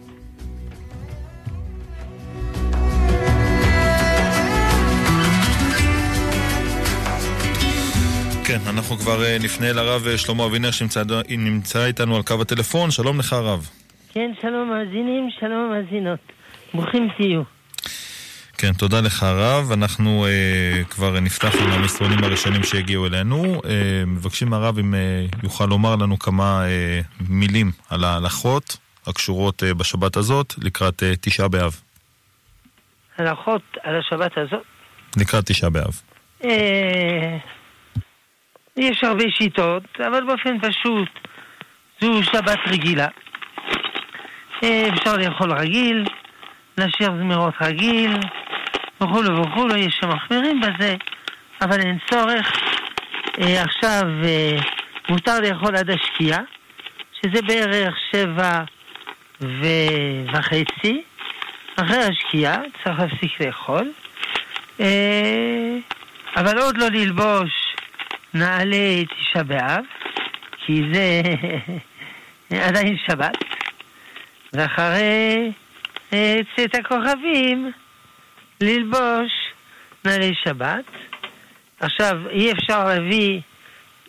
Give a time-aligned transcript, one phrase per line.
[8.85, 12.91] אנחנו כבר אה, נפנה לרב אה, שלמה אבינר שנמצא איתנו על קו הטלפון.
[12.91, 13.69] שלום לך הרב.
[14.13, 16.19] כן, שלום מאזינים, שלום מאזינות.
[16.73, 17.41] ברוכים תהיו.
[18.57, 19.71] כן, תודה לך הרב.
[19.71, 23.61] אנחנו אה, כבר נפתח עם המסרונים הראשונים שהגיעו אלינו.
[23.65, 28.77] אה, מבקשים הרב אם אה, יוכל לומר לנו כמה אה, מילים על ההלכות
[29.07, 31.81] הקשורות אה, בשבת הזאת לקראת אה, תשעה באב.
[33.17, 34.63] הלכות על השבת הזאת?
[35.17, 36.01] לקראת תשעה באב.
[36.43, 37.37] אה,
[38.77, 41.09] יש הרבה שיטות, אבל באופן פשוט
[42.01, 43.07] זו שבת רגילה.
[44.59, 46.05] אפשר לאכול רגיל,
[46.77, 48.11] לשיר זמירות רגיל,
[49.01, 50.95] וכולו וכולו, יש שמחמירים בזה,
[51.61, 52.51] אבל אין צורך.
[53.41, 54.57] אה, עכשיו אה,
[55.09, 56.41] מותר לאכול עד השקיעה,
[57.21, 58.63] שזה בערך שבע
[60.33, 61.01] וחצי.
[61.75, 63.91] אחרי השקיעה צריך להפסיק לאכול,
[64.79, 65.77] אה,
[66.37, 67.64] אבל עוד לא ללבוש
[68.35, 69.83] נעלי תשעה באב,
[70.65, 71.21] כי זה
[72.67, 73.37] עדיין שבת.
[74.53, 75.51] ואחרי
[76.13, 77.71] אה, צאת הכוכבים
[78.61, 79.31] ללבוש
[80.05, 80.85] נעלי שבת.
[81.79, 83.41] עכשיו, אי אפשר להביא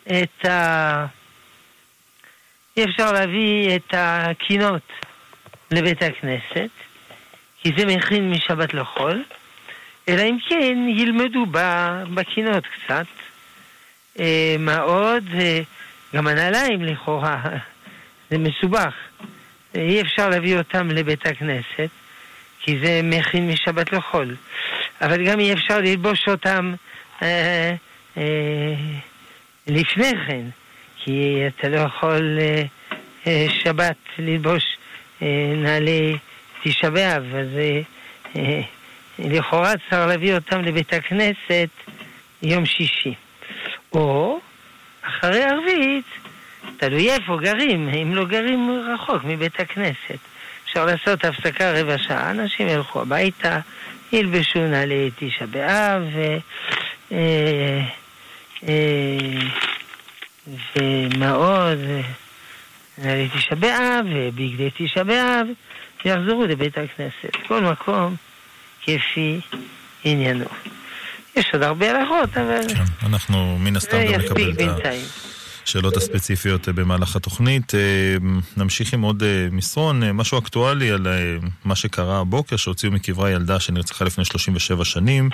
[0.07, 1.05] את ה...
[2.77, 4.91] אי אפשר להביא את הקינות
[5.71, 6.69] לבית הכנסת,
[7.61, 9.23] כי זה מכין משבת לחול,
[10.09, 11.45] אלא אם כן ילמדו
[12.13, 13.05] בקינות קצת.
[14.19, 15.23] אה, מה עוד?
[15.39, 15.61] אה,
[16.15, 17.41] גם הנעליים לכאורה,
[18.29, 18.93] זה מסובך.
[19.75, 21.89] אי אפשר להביא אותם לבית הכנסת,
[22.59, 24.35] כי זה מכין משבת לחול.
[25.01, 26.73] אבל גם אי אפשר ללבוש אותם
[27.21, 27.75] אה,
[28.17, 28.73] אה,
[29.67, 30.41] לפני כן,
[30.97, 32.63] כי אתה לא יכול אה,
[33.27, 34.63] אה, שבת ללבוש
[35.21, 36.17] אה, נעלי
[36.83, 37.81] באב, אז אה,
[38.35, 38.61] אה,
[39.19, 41.69] לכאורה צריך להביא אותם לבית הכנסת
[42.41, 43.13] יום שישי.
[43.93, 44.39] או
[45.01, 46.05] אחרי ערבית
[46.77, 50.19] תלוי איפה גרים, אם לא גרים רחוק מבית הכנסת.
[50.65, 53.59] אפשר לעשות הפסקה רבע שעה, אנשים ילכו הביתה,
[54.11, 56.37] ילבשו נעלי תשעה באב, ו...
[57.11, 57.81] אה,
[58.67, 59.39] אה,
[60.75, 61.79] ומה עוד?
[62.97, 65.47] נעלי תשעה באב, ובגדי תשעה באב,
[66.05, 67.35] ויחזרו לבית הכנסת.
[67.47, 68.15] כל מקום
[68.81, 69.39] כפי
[70.03, 70.45] עניינו.
[71.37, 72.61] יש עוד הרבה הלכות, אבל...
[72.73, 74.89] כן, אנחנו מן הסתם גם נקבל את ה...
[75.67, 77.75] השאלות הספציפיות אה, במהלך התוכנית.
[77.75, 78.15] אה,
[78.57, 81.07] נמשיך עם עוד אה, מסרון, משהו אקטואלי על
[81.65, 85.29] מה שקרה הבוקר, שהוציאו מקברה ילדה שנרצחה לפני 37 שנים.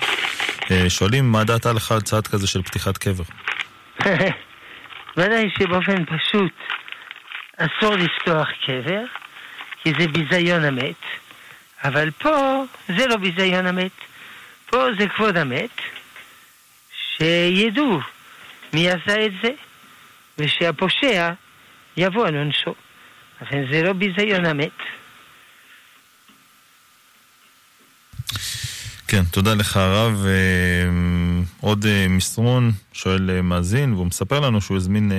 [0.89, 3.23] שואלים, מה דעתה לך על צעד כזה של פתיחת קבר?
[5.17, 6.53] ודאי שבאופן פשוט
[7.57, 9.03] אסור לפתוח קבר,
[9.83, 11.01] כי זה ביזיון המת,
[11.83, 13.91] אבל פה זה לא ביזיון המת,
[14.73, 15.69] פה זה כבוד המת,
[17.17, 17.99] שידעו
[18.73, 19.49] מי עשה את זה.
[20.37, 21.31] ושהפושע
[21.97, 22.75] יבוא על עונשו.
[23.41, 24.71] לכן זה לא ביזיון המת.
[29.07, 30.25] כן, תודה לך הרב.
[30.25, 30.89] אה,
[31.61, 35.11] עוד אה, מסרון, שואל אה, מאזין, והוא מספר לנו שהוא הזמין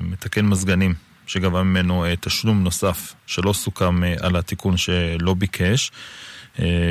[0.00, 0.94] מתקן מזגנים,
[1.26, 5.90] שגבה ממנו תשלום נוסף שלא סוכם על התיקון שלא ביקש.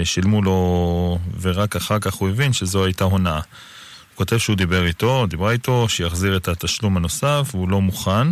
[0.04, 3.36] שילמו לו, ורק אחר כך הוא הבין שזו הייתה הונאה.
[3.36, 3.42] הוא
[4.16, 8.28] כותב שהוא דיבר איתו, דיברה איתו, שיחזיר את התשלום הנוסף, והוא לא מוכן.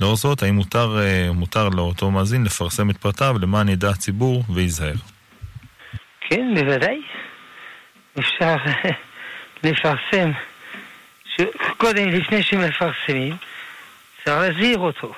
[0.00, 4.94] לאור זאת, האם מותר, אה, מותר לאותו מאזין לפרסם את פרטיו למען ידע הציבור וייזהר?
[6.20, 7.00] כן, בוודאי.
[8.18, 8.56] אפשר
[9.64, 10.30] לפרסם.
[11.36, 11.40] ש...
[11.76, 13.36] קודם, לפני שמפרסמים,
[14.24, 15.12] צריך להזהיר אותו.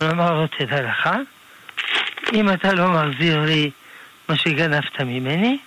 [0.00, 1.08] לומר לו, תדע לך,
[2.32, 3.70] אם אתה לא מחזיר לי
[4.28, 5.58] מה שגנבת ממני,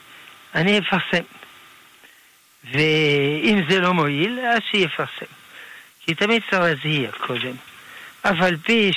[0.56, 1.24] אני אפרסם.
[2.72, 5.26] ואם זה לא מועיל, אז שיפרסם.
[6.02, 7.56] כי תמיד צריך להזהיר קודם.
[8.22, 8.92] אף על פי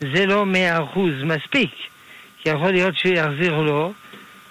[0.00, 1.70] שזה לא מאה אחוז מספיק,
[2.42, 3.92] כי יכול להיות שהוא יחזיר לו,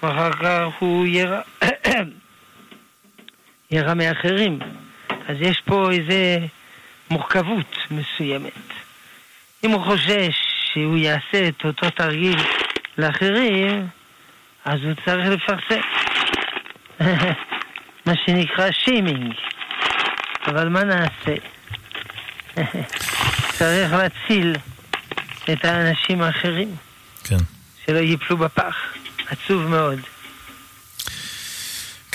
[0.02, 1.40] ואחר כך הוא ירא,
[3.70, 4.58] ירא מאחרים.
[5.28, 6.38] אז יש פה איזה
[7.10, 8.52] מורכבות מסוימת.
[9.64, 10.34] אם הוא חושש
[10.72, 12.38] שהוא יעשה את אותו תרגיל
[12.98, 13.88] לאחרים,
[14.64, 15.80] אז הוא צריך לפרסם.
[18.06, 19.34] מה שנקרא שיימינג.
[20.46, 21.34] אבל מה נעשה?
[23.58, 24.56] צריך להציל
[25.52, 26.76] את האנשים האחרים,
[27.24, 27.36] כן.
[27.86, 28.76] שלא ייפלו בפח.
[29.30, 30.00] עצוב מאוד.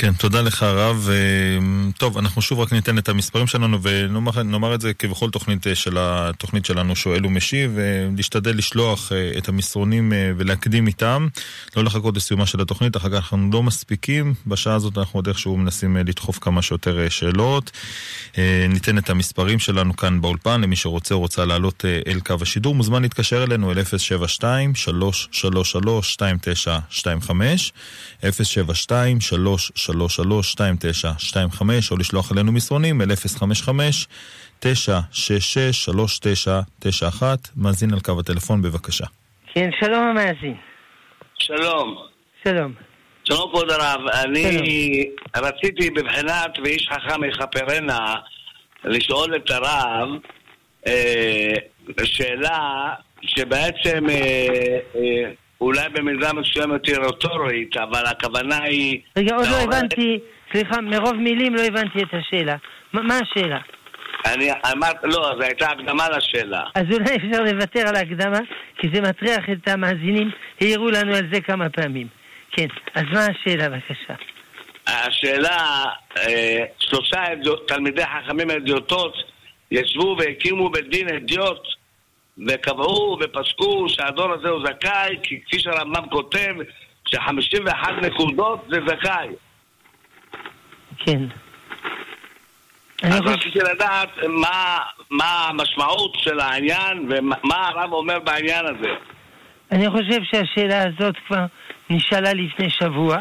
[0.02, 1.10] כן, תודה לך הרב.
[1.98, 5.98] טוב, אנחנו שוב רק ניתן את המספרים שלנו ונאמר את זה כבכל תוכנית אה, של
[6.00, 11.28] התוכנית שלנו, שואל ומשיב, ולהשתדל לשלוח אה, את המסרונים אה, ולהקדים איתם,
[11.76, 15.58] לא לחכות לסיומה של התוכנית, אחר כך אנחנו לא מספיקים, בשעה הזאת אנחנו עוד איכשהו
[15.58, 17.72] מנסים לדחוף כמה שיותר שאלות.
[18.70, 23.02] ניתן את המספרים שלנו כאן באולפן, למי שרוצה או רוצה לעלות אל קו השידור, מוזמן
[23.02, 27.74] להתקשר אלינו אל 072 333 2925
[28.22, 29.89] 072 333 332925
[31.92, 33.08] או לשלוח אלינו מסרונים אל
[34.62, 34.66] 055-966-3991.
[37.56, 39.06] מאזין על קו הטלפון, בבקשה.
[39.54, 40.56] כן, שלום המאזין.
[41.40, 41.98] שלום.
[42.44, 42.74] שלום.
[43.24, 48.16] שלום כבוד הרב, אני רציתי בבחינת ואיש חכם יכפרנה
[48.84, 50.10] לשאול את הרב
[50.88, 51.54] אה,
[52.04, 54.48] שאלה שבעצם אה,
[54.96, 59.02] אה, אולי במידה מסוימת היא רטורית, אבל הכוונה היא...
[59.18, 60.20] רגע, עוד לא הבנתי,
[60.52, 62.56] סליחה, מרוב מילים לא הבנתי את השאלה.
[62.94, 63.60] מה השאלה?
[64.26, 66.64] אני אמרתי, לא, זו הייתה הקדמה לשאלה.
[66.76, 68.40] אז אולי אפשר לוותר על ההקדמה,
[68.78, 72.08] כי זה מטריח את המאזינים, העירו לנו על זה כמה פעמים.
[72.52, 74.14] כן, אז מה השאלה בבקשה?
[74.88, 75.86] השאלה,
[76.18, 77.24] אה, שלושה
[77.68, 79.14] תלמידי חכמים אדיוטות
[79.72, 81.79] ישבו והקימו בית דין אדיוט
[82.48, 86.54] וקבעו ופסקו שהדור הזה הוא זכאי, כי כפי שהרמב"ם כותב,
[87.08, 89.28] ש-51 נקודות זה זכאי.
[90.98, 91.22] כן.
[93.04, 94.78] אז רציתי לדעת מה,
[95.10, 98.90] מה המשמעות של העניין ומה הרב אומר בעניין הזה.
[99.72, 101.46] אני חושב שהשאלה הזאת כבר
[101.90, 103.18] נשאלה לפני שבוע,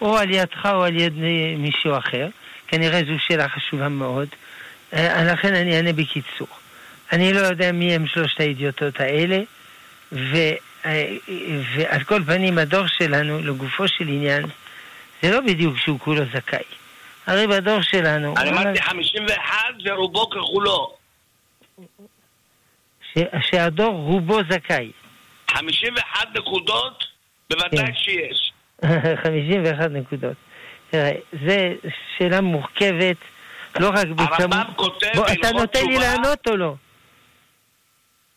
[0.00, 1.14] או על ידך או על יד
[1.58, 2.28] מישהו אחר.
[2.68, 4.28] כנראה זו שאלה חשובה מאוד.
[4.94, 6.48] אה, לכן אני אענה בקיצור.
[7.14, 9.38] אני לא יודע מי הם שלושת האידיוטות האלה,
[10.12, 10.36] ו,
[11.76, 14.42] ועל כל פנים הדור שלנו, לגופו של עניין,
[15.22, 16.64] זה לא בדיוק שהוא כולו זכאי.
[17.26, 18.34] הרי בדור שלנו...
[18.36, 20.94] אני אמרתי 51 ורובו ככולו.
[23.12, 23.18] ש,
[23.50, 24.90] שהדור רובו זכאי.
[25.50, 27.04] 51 נקודות?
[27.50, 27.92] בוודאי כן.
[27.94, 28.52] שיש.
[29.24, 30.36] 51 נקודות.
[30.90, 31.54] תראה, זו
[32.18, 33.16] שאלה מורכבת,
[33.80, 34.40] לא רק בכמות...
[34.40, 35.06] הרמב"ם כותב...
[35.14, 36.74] בוא, אתה נותן לי לענות או לא?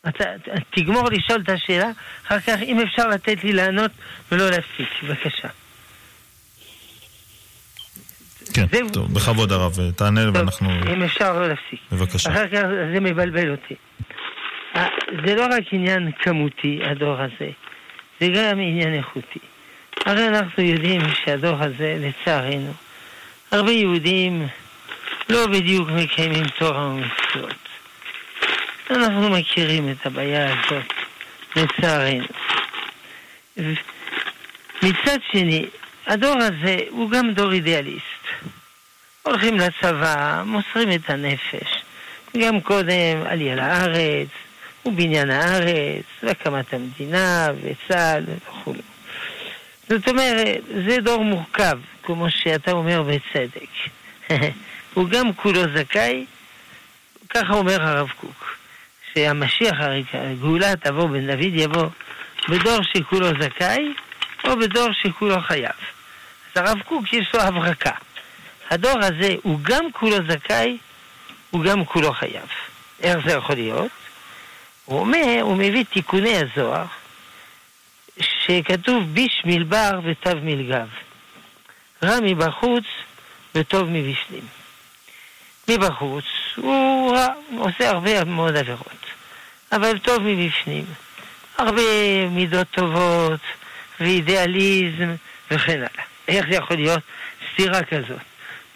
[0.07, 0.24] אתה
[0.69, 1.89] תגמור לשאול את השאלה,
[2.27, 3.92] אחר כך אם אפשר לתת לי לענות
[4.31, 5.48] ולא להפסיק, בבקשה.
[8.54, 8.94] כן, זה...
[8.94, 10.69] טוב, בכבוד הרב, תענה טוב, ואנחנו...
[10.94, 11.80] אם אפשר לא להפסיק.
[11.92, 12.30] בבקשה.
[12.30, 12.62] אחר כך
[12.94, 13.75] זה מבלבל אותי.
[14.75, 14.88] אה,
[15.25, 17.50] זה לא רק עניין כמותי, הדור הזה,
[18.19, 19.39] זה גם עניין איכותי.
[20.06, 22.74] הרי אנחנו יודעים שהדור הזה, לצערנו,
[23.51, 24.48] הרבה יהודים
[25.30, 27.66] לא בדיוק מקיימים תורה ומצוות.
[28.89, 30.93] אנחנו מכירים את הבעיה הזאת,
[31.55, 32.25] לצערנו.
[34.83, 35.65] מצד שני,
[36.07, 38.03] הדור הזה הוא גם דור אידיאליסט.
[39.23, 41.83] הולכים לצבא, מוסרים את הנפש.
[42.37, 44.27] גם קודם עלייה לארץ,
[44.85, 48.73] ובניין הארץ, והקמת המדינה, וצה"ל וכו'.
[49.89, 53.69] זאת אומרת, זה דור מורכב, כמו שאתה אומר בצדק.
[54.93, 56.25] הוא גם כולו זכאי,
[57.29, 58.56] ככה אומר הרב קוק.
[59.18, 59.76] שהמשיח,
[60.14, 61.90] הגאולה תבוא, בן דוד יבוא
[62.50, 63.94] בדור שכולו זכאי,
[64.47, 65.71] או בדור שכולו חייב.
[66.56, 67.92] אז הרב קוק יש לו הברקה.
[68.69, 70.78] הדור הזה הוא גם כולו זכאי,
[71.50, 72.45] הוא גם כולו חייב.
[73.00, 73.92] איך זה יכול להיות?
[74.86, 76.86] הוא אומר, הוא מביא תיקוני הזוהר,
[78.19, 80.88] שכתוב ביש מלבר ותו מלגב.
[82.04, 82.86] רע מבחוץ
[83.56, 84.44] וטוב מבפנים.
[85.68, 89.06] מבחוץ הוא רע, עושה הרבה מאוד עבירות,
[89.71, 90.86] אבל טוב מבפנים.
[91.57, 91.81] הרבה
[92.31, 93.40] מידות טובות
[94.00, 95.16] ואידיאליזם
[95.52, 96.04] וכן הלאה.
[96.28, 97.04] איך זה יכול להיות
[97.54, 98.21] סתירה כזאת?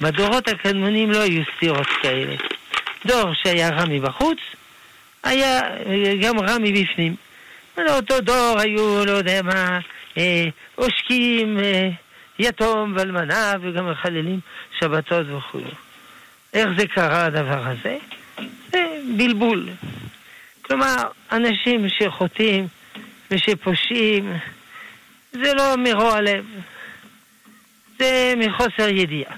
[0.02, 2.36] בדורות הקדמונים לא היו סתירות כאלה.
[3.06, 4.38] דור שהיה רע מבחוץ,
[5.24, 5.62] היה
[6.22, 7.16] גם רע מבפנים.
[7.78, 9.80] לאותו דור היו, לא יודע מה,
[10.18, 11.90] אה, עושקים אה,
[12.40, 14.40] יתום ואלמנה וגם מחללים
[14.80, 15.60] שבתות וכו'.
[16.54, 17.98] איך זה קרה הדבר הזה?
[18.72, 19.70] זה בלבול.
[20.72, 22.68] כלומר, אנשים שחוטאים
[23.32, 24.34] ושפושעים,
[25.32, 26.46] זה לא מרוע לב,
[28.00, 29.34] זה מחוסר ידיעה.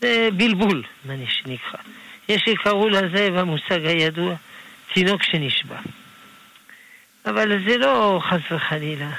[0.00, 1.80] זה בלבול, מה שנקרא.
[2.28, 4.34] יש שקראו לזה במושג הידוע,
[4.94, 5.78] תינוק שנשבע.
[7.26, 9.10] אבל זה לא חס וחלילה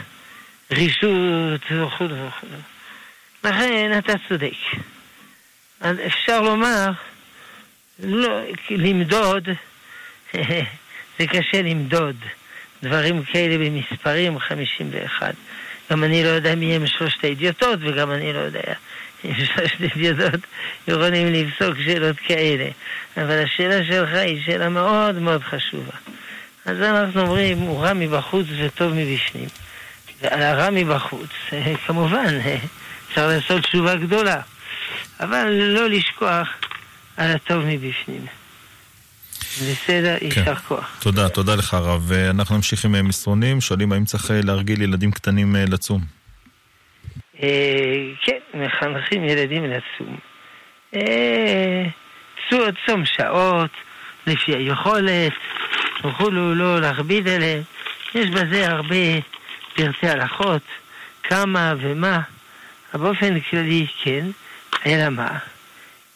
[0.72, 2.48] רישות וכו' וכו'.
[3.44, 4.58] לכן אתה צודק.
[6.06, 6.92] אפשר לומר,
[8.00, 9.48] לא, למדוד,
[11.20, 12.16] זה קשה למדוד
[12.84, 15.36] דברים כאלה במספרים 51.
[15.92, 18.74] גם אני לא יודע מי הם שלושת האידיוטות, וגם אני לא יודע
[19.26, 20.40] אם שלושת האידיוטות
[20.88, 22.70] יכולים לפסוק שאלות כאלה.
[23.18, 25.92] אבל השאלה שלך היא שאלה מאוד מאוד חשובה.
[26.66, 29.48] אז אנחנו אומרים, הוא רע מבחוץ וטוב מבפנים.
[30.22, 31.30] ועל הרע מבחוץ,
[31.88, 32.40] כמובן,
[33.16, 34.42] צריך לעשות תשובה גדולה.
[35.20, 36.48] אבל לא לשכוח
[37.18, 38.26] על הטוב מבפנים.
[39.62, 40.62] בסדר, יישר כן.
[40.68, 41.00] כוח.
[41.02, 42.12] תודה, תודה לך הרב.
[42.30, 46.02] אנחנו נמשיך עם אה, מסרונים, שואלים האם צריך אה, להרגיל ילדים קטנים אה, לצום.
[48.26, 50.18] כן, מחנכים ילדים לצום.
[52.86, 53.72] צום שעות,
[54.28, 55.34] לפי היכולת,
[56.04, 57.62] וכולו לא להכביד עליהם.
[58.16, 58.96] יש בזה הרבה
[59.76, 60.62] פרטי הלכות,
[61.24, 62.22] כמה ומה.
[62.94, 64.26] באופן כללי, כן,
[64.86, 65.38] אלא מה?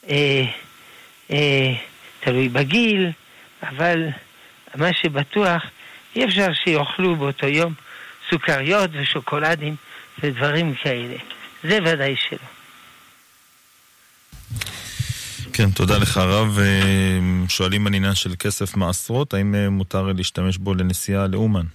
[0.08, 0.44] אה,
[1.30, 1.72] אה,
[2.20, 3.10] תלוי בגיל,
[3.62, 4.08] אבל
[4.74, 5.62] מה שבטוח,
[6.16, 7.74] אי אפשר שיאכלו באותו יום
[8.30, 9.76] סוכריות ושוקולדים
[10.22, 11.16] ודברים כאלה.
[11.64, 12.38] זה ודאי שלא.
[15.52, 16.58] כן, תודה לך הרב.
[16.58, 21.66] אה, שואלים על עניין של כסף מעשרות, האם אה, מותר להשתמש בו לנסיעה לאומן?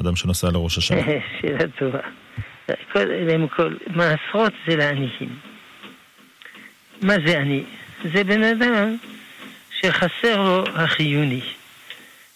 [0.00, 1.00] אדם שנוסע לראש השנה.
[1.40, 1.98] שאלה טובה.
[2.92, 5.38] קודם כל, מעשרות זה לעניים.
[7.02, 7.62] מה זה עני?
[8.14, 8.96] זה בן אדם
[9.82, 11.40] שחסר לו החיוני.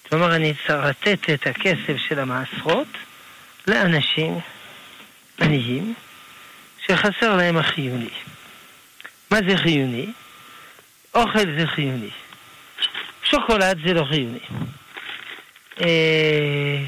[0.08, 2.86] כלומר, אני צריך לתת את הכסף של המעשרות
[3.66, 4.38] לאנשים
[5.40, 5.94] עניים
[6.86, 8.10] שחסר להם החיוני.
[9.30, 10.06] מה זה חיוני?
[11.14, 12.10] אוכל זה חיוני.
[13.24, 14.38] שוקולד זה לא חיוני.
[15.80, 16.82] אה,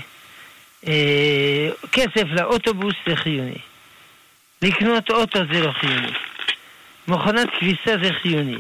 [0.87, 3.59] אה, כסף לאוטובוס זה חיוני.
[4.63, 6.13] לקנות אוטו זה לא חיוני.
[7.09, 8.59] מכונת כביסה זה חיוני.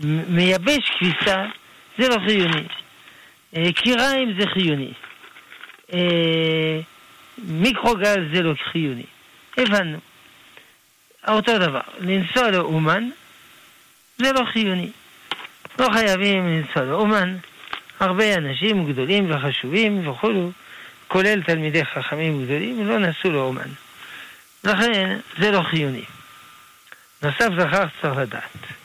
[0.00, 1.44] מייבש כביסה
[1.98, 2.66] זה לא חיוני.
[3.56, 4.92] אה, קיריים זה חיוני.
[5.94, 6.80] אה,
[7.38, 9.04] מיקרוגל זה לא חיוני.
[9.58, 9.98] הבנו.
[11.28, 13.08] אותו דבר, לנסוע לאומן
[14.18, 14.90] זה לא חיוני.
[15.78, 17.36] לא חייבים לנסוע לאומן.
[18.00, 20.50] הרבה אנשים גדולים וחשובים וכולו,
[21.08, 23.68] כולל תלמידי חכמים גדולים, לא נסעו לאומן.
[24.64, 26.04] לכן זה לא חיוני.
[27.22, 28.81] נוסף לכך צריך לדעת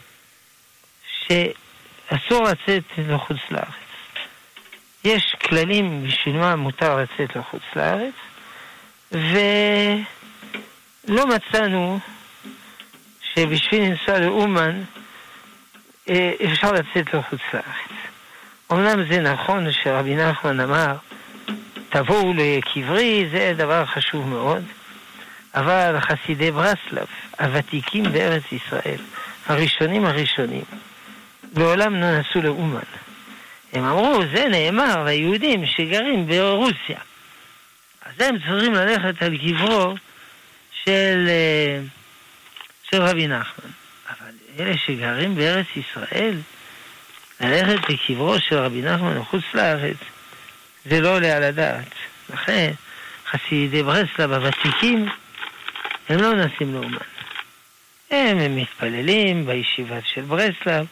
[1.27, 3.67] שאסור לצאת לחוץ לארץ.
[5.03, 8.13] יש כללים בשביל מה מותר לצאת לחוץ לארץ,
[9.12, 9.36] ולא
[11.27, 12.00] מצאנו
[13.34, 14.81] שבשביל לנסוע לאומן
[16.10, 17.65] אה, אפשר לצאת לחוץ לארץ.
[18.72, 20.96] אמנם זה נכון שרבי נחמן אמר,
[21.89, 24.63] תבואו לקברי, זה דבר חשוב מאוד,
[25.55, 27.07] אבל חסידי ברסלב,
[27.39, 29.00] הוותיקים בארץ ישראל,
[29.46, 30.63] הראשונים הראשונים,
[31.57, 32.79] לעולם לא נסעו לאומן.
[33.73, 36.99] הם אמרו, זה נאמר ליהודים שגרים ברוסיה.
[38.05, 39.95] אז הם צריכים ללכת על קברו
[40.83, 41.79] של, אה,
[42.91, 43.69] של רבי נחמן.
[44.09, 46.35] אבל אלה שגרים בארץ ישראל,
[47.41, 49.97] ללכת לקברו של רבי נחמן מחוץ לארץ,
[50.85, 51.93] זה לא עולה על הדעת.
[52.33, 52.71] לכן,
[53.29, 55.09] חסידי ברסלב הוותיקים,
[56.09, 56.97] הם לא נסים לאומן.
[58.11, 60.85] הם, הם מתפללים בישיבה של ברסלב,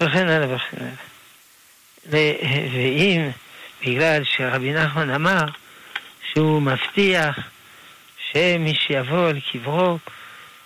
[0.00, 0.94] וכן הלאה וכן הלאה.
[2.72, 3.30] ואם
[3.86, 5.44] בגלל שרבי נחמן אמר
[6.32, 7.38] שהוא מבטיח
[8.32, 9.98] שמי שיבוא על קברו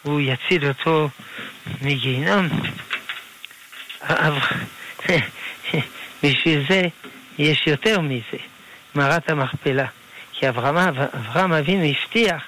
[0.02, 1.08] הוא יציל אותו
[1.82, 2.48] מגיהינום,
[6.22, 6.82] בשביל זה
[7.38, 8.38] יש יותר מזה,
[8.94, 9.86] מערת המכפלה.
[10.32, 12.42] כי אברהם, אברהם אבינו הבטיח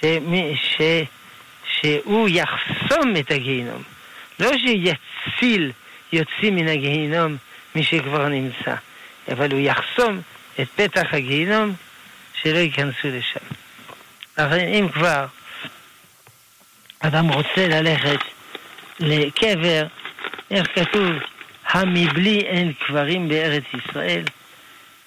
[0.00, 0.80] שמי, ש,
[1.64, 3.82] שהוא יחסום את הגיהינום.
[4.38, 4.50] לא
[5.38, 5.72] שיציל
[6.12, 7.36] יוצאים מן הגיהינום
[7.74, 8.74] מי שכבר נמצא,
[9.32, 10.20] אבל הוא יחסום
[10.60, 11.74] את פתח הגיהינום
[12.42, 13.46] שלא ייכנסו לשם.
[14.38, 15.26] לכן אם כבר
[17.00, 18.18] אדם רוצה ללכת
[19.00, 19.86] לקבר,
[20.50, 21.12] איך כתוב?
[21.66, 24.22] המבלי אין קברים בארץ ישראל,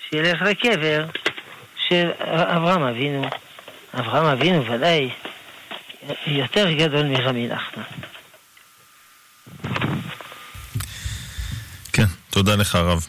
[0.10, 1.06] שילך לקבר
[1.88, 3.30] של אברהם אבינו.
[3.94, 5.10] אברהם אבינו ודאי
[6.28, 7.84] יותר גדול מרבי נחמן.
[11.94, 13.08] כן, תודה לך הרב.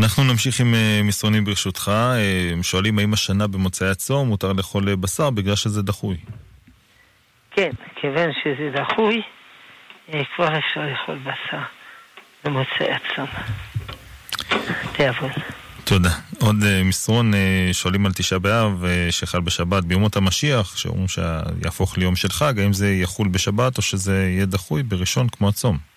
[0.00, 1.92] אנחנו נמשיך עם אה, מסרונים ברשותך.
[1.94, 6.16] אה, הם שואלים האם השנה במוצאי הצום מותר לאכול אה, בשר בגלל שזה דחוי.
[7.50, 9.22] כן, כיוון שזה דחוי,
[10.36, 11.58] כבר אפשר לאכול בשר
[12.44, 13.26] במוצאי הצום.
[14.92, 15.30] תיאבון.
[15.84, 16.10] תודה.
[16.40, 17.32] עוד מסרון
[17.72, 22.92] שואלים על תשעה באב שחל בשבת בימות המשיח, שאומרים שיהפוך ליום של חג, האם זה
[22.92, 25.91] יחול בשבת או שזה יהיה דחוי בראשון כמו הצום?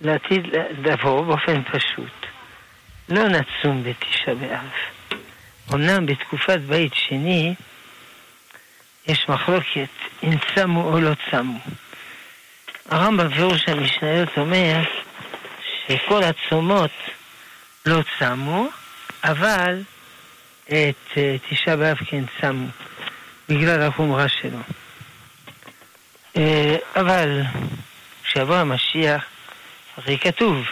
[0.00, 0.46] לעתיד
[0.84, 2.26] לבוא באופן פשוט.
[3.08, 4.68] לא נצום בתשעה באב.
[5.74, 7.54] אמנם בתקופת בית שני
[9.06, 9.88] יש מחלוקת
[10.22, 11.58] אם צמו או לא צמו.
[12.90, 14.82] הרמב"ם בפירוש המשניות אומר
[15.86, 16.90] שכל הצומות
[17.86, 18.68] לא צמו,
[19.24, 19.82] אבל
[20.64, 22.66] את uh, תשעה באב כן צמו,
[23.48, 24.58] בגלל החומרה שלו.
[26.34, 26.38] Uh,
[26.96, 27.42] אבל
[28.24, 29.24] כשיבוא המשיח,
[29.98, 30.66] הרי כתוב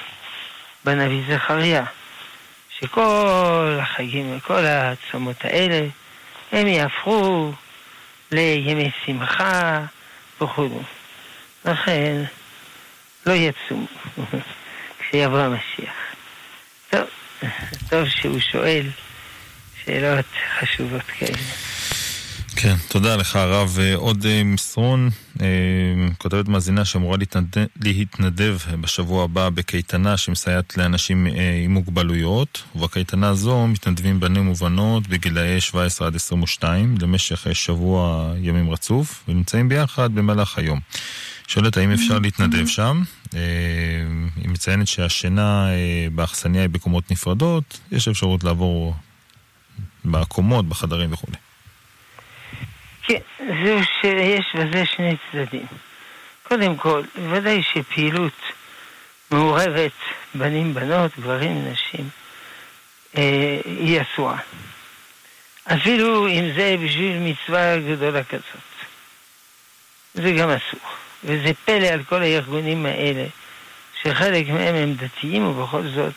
[0.84, 1.84] בנביא זכריה,
[2.78, 5.86] שכל החגים, כל הצומות האלה,
[6.52, 7.52] הם יהפכו
[8.32, 9.80] לימי שמחה
[10.40, 10.82] וכו'.
[11.64, 12.24] לכן,
[13.26, 13.76] לא יצאו
[15.00, 15.94] כשיבוא המשיח.
[16.90, 17.06] טוב,
[17.90, 18.86] טוב שהוא שואל
[19.84, 20.26] שאלות
[20.58, 21.65] חשובות כאלה.
[22.66, 23.78] כן, תודה לך הרב.
[23.80, 25.46] אה, עוד אה, מסרון, אה,
[26.18, 27.18] כותבת מאזינה שאמורה
[27.80, 31.26] להתנדב בשבוע הבא בקייטנה שמסייעת לאנשים
[31.64, 39.24] עם מוגבלויות, ובקייטנה הזו מתנדבים בנים ובנות בגילאי 17 עד 22 למשך שבוע ימים רצוף,
[39.28, 40.80] ונמצאים ביחד במהלך היום.
[41.46, 43.02] שואלת האם אפשר להתנדב שם,
[44.36, 45.68] היא מציינת שהשינה
[46.14, 48.94] באכסניה היא בקומות נפרדות, יש אפשרות לעבור
[50.04, 51.45] בקומות, בחדרים וכולי.
[53.06, 55.66] כן, זהו שיש בזה שני צדדים.
[56.42, 58.32] קודם כל, ודאי שפעילות
[59.30, 59.92] מעורבת,
[60.34, 62.08] בנים, בנות, גברים, נשים,
[63.16, 64.38] אה, היא אסורה.
[65.64, 68.66] אפילו אם זה בשביל מצווה גדולה כזאת.
[70.14, 70.80] זה גם אסור.
[71.24, 73.24] וזה פלא על כל הארגונים האלה,
[74.02, 76.14] שחלק מהם הם דתיים ובכל זאת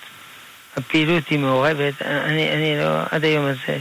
[0.77, 2.01] הפעילות היא מעורבת.
[2.01, 3.77] אני, אני לא, עד היום הזה,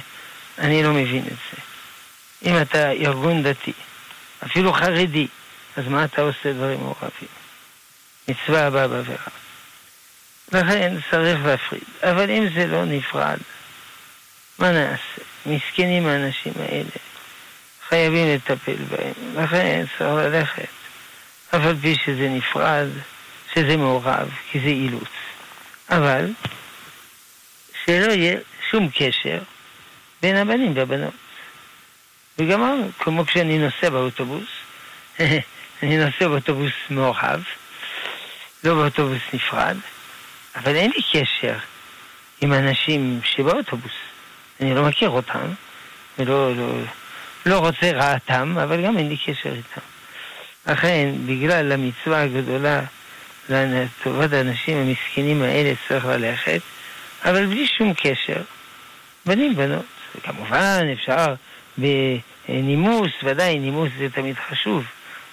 [0.59, 1.68] אני לא מבין את זה.
[2.43, 3.73] אם אתה ארגון דתי,
[4.47, 5.27] אפילו חרדי,
[5.77, 7.29] אז מה אתה עושה דברים מעורבים?
[8.29, 9.27] מצווה הבאה בעבירה.
[10.53, 11.83] לכן צריך להפריד.
[12.03, 13.39] אבל אם זה לא נפרד,
[14.59, 15.23] מה נעשה?
[15.47, 16.91] מסכנים האנשים האלה,
[17.89, 19.45] חייבים לטפל בהם.
[19.45, 20.69] לכן צריך ללכת.
[21.51, 22.87] אף על פי שזה נפרד,
[23.55, 25.09] שזה מעורב, כי זה אילוץ.
[25.91, 26.31] אבל
[27.85, 28.39] שלא יהיה
[28.71, 29.39] שום קשר
[30.23, 31.15] בין הבנים והבנות.
[32.39, 34.49] וגמרנו, כמו כשאני נוסע באוטובוס,
[35.83, 37.41] אני נוסע באוטובוס מאוהב,
[38.65, 39.77] לא באוטובוס נפרד,
[40.57, 41.55] אבל אין לי קשר
[42.41, 43.93] עם אנשים שבאוטובוס.
[44.61, 45.49] אני לא מכיר אותם,
[46.19, 46.73] ולא לא,
[47.47, 49.81] לא רוצה רעתם, אבל גם אין לי קשר איתם.
[50.67, 52.81] לכן, בגלל המצווה הגדולה
[53.49, 56.61] לטובת האנשים המסכנים האלה צריך ללכת,
[57.25, 58.43] אבל בלי שום קשר,
[59.27, 59.85] בנים בנות.
[60.23, 61.35] כמובן, אפשר
[62.49, 64.85] בנימוס, ודאי נימוס זה תמיד חשוב,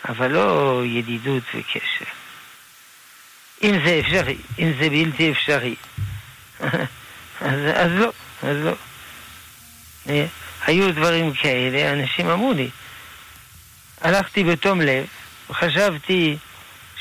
[0.09, 2.05] אבל לא ידידות וקשר.
[3.63, 5.75] אם זה אפשרי, אם זה בלתי אפשרי,
[7.41, 8.11] אז, אז לא,
[8.43, 8.73] אז לא.
[10.09, 10.25] אה,
[10.65, 12.69] היו דברים כאלה, אנשים אמרו לי,
[14.01, 15.05] הלכתי בתום לב,
[15.51, 16.37] חשבתי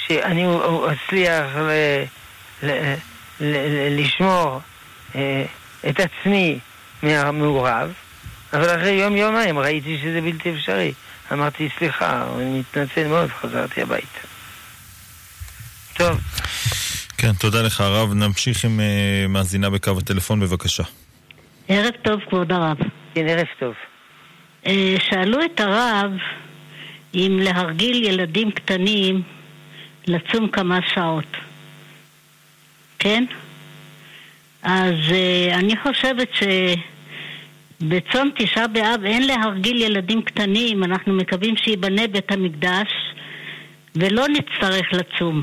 [0.07, 0.47] שאני
[0.93, 1.71] אצליח ל,
[2.63, 2.95] ל,
[3.41, 3.57] ל,
[4.01, 4.61] לשמור
[5.15, 5.45] אה,
[5.89, 6.59] את עצמי
[7.03, 7.93] מהמעורב,
[8.55, 10.93] אבל אחרי יום-יומיים ראיתי שזה בלתי אפשרי.
[11.33, 14.19] אמרתי, סליחה, אני מתנצל מאוד, חזרתי הביתה.
[15.97, 16.21] טוב.
[17.19, 18.15] כן, תודה לך הרב.
[18.15, 20.83] נמשיך עם uh, מאזינה בקו הטלפון, בבקשה.
[21.69, 22.77] ערב טוב, כבוד הרב.
[23.15, 23.75] כן, ערב טוב.
[24.65, 24.69] Uh,
[25.11, 26.11] שאלו את הרב
[27.15, 29.23] אם להרגיל ילדים קטנים
[30.07, 31.37] לצום כמה שעות.
[32.99, 33.25] כן?
[34.63, 36.43] אז uh, אני חושבת ש...
[37.89, 42.89] בצום תשעה באב אין להרגיל ילדים קטנים, אנחנו מקווים שייבנה בית המקדש
[43.97, 45.43] ולא נצטרך לצום.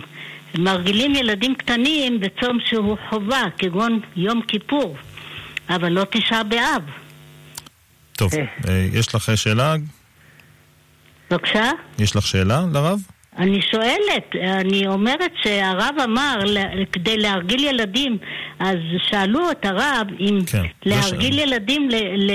[0.58, 4.98] מרגילים ילדים קטנים בצום שהוא חובה, כגון יום כיפור,
[5.70, 6.82] אבל לא תשעה באב.
[8.18, 8.32] טוב,
[8.68, 9.76] אה, יש לך שאלה?
[11.32, 11.72] בבקשה?
[12.00, 13.00] יש לך שאלה לרב?
[13.42, 16.36] אני שואלת, אני אומרת שהרב אמר,
[16.92, 18.18] כדי להרגיל ילדים,
[18.60, 18.78] אז
[19.10, 22.32] שאלו את הרב אם כן, להרגיל לא ילדים ל, ל,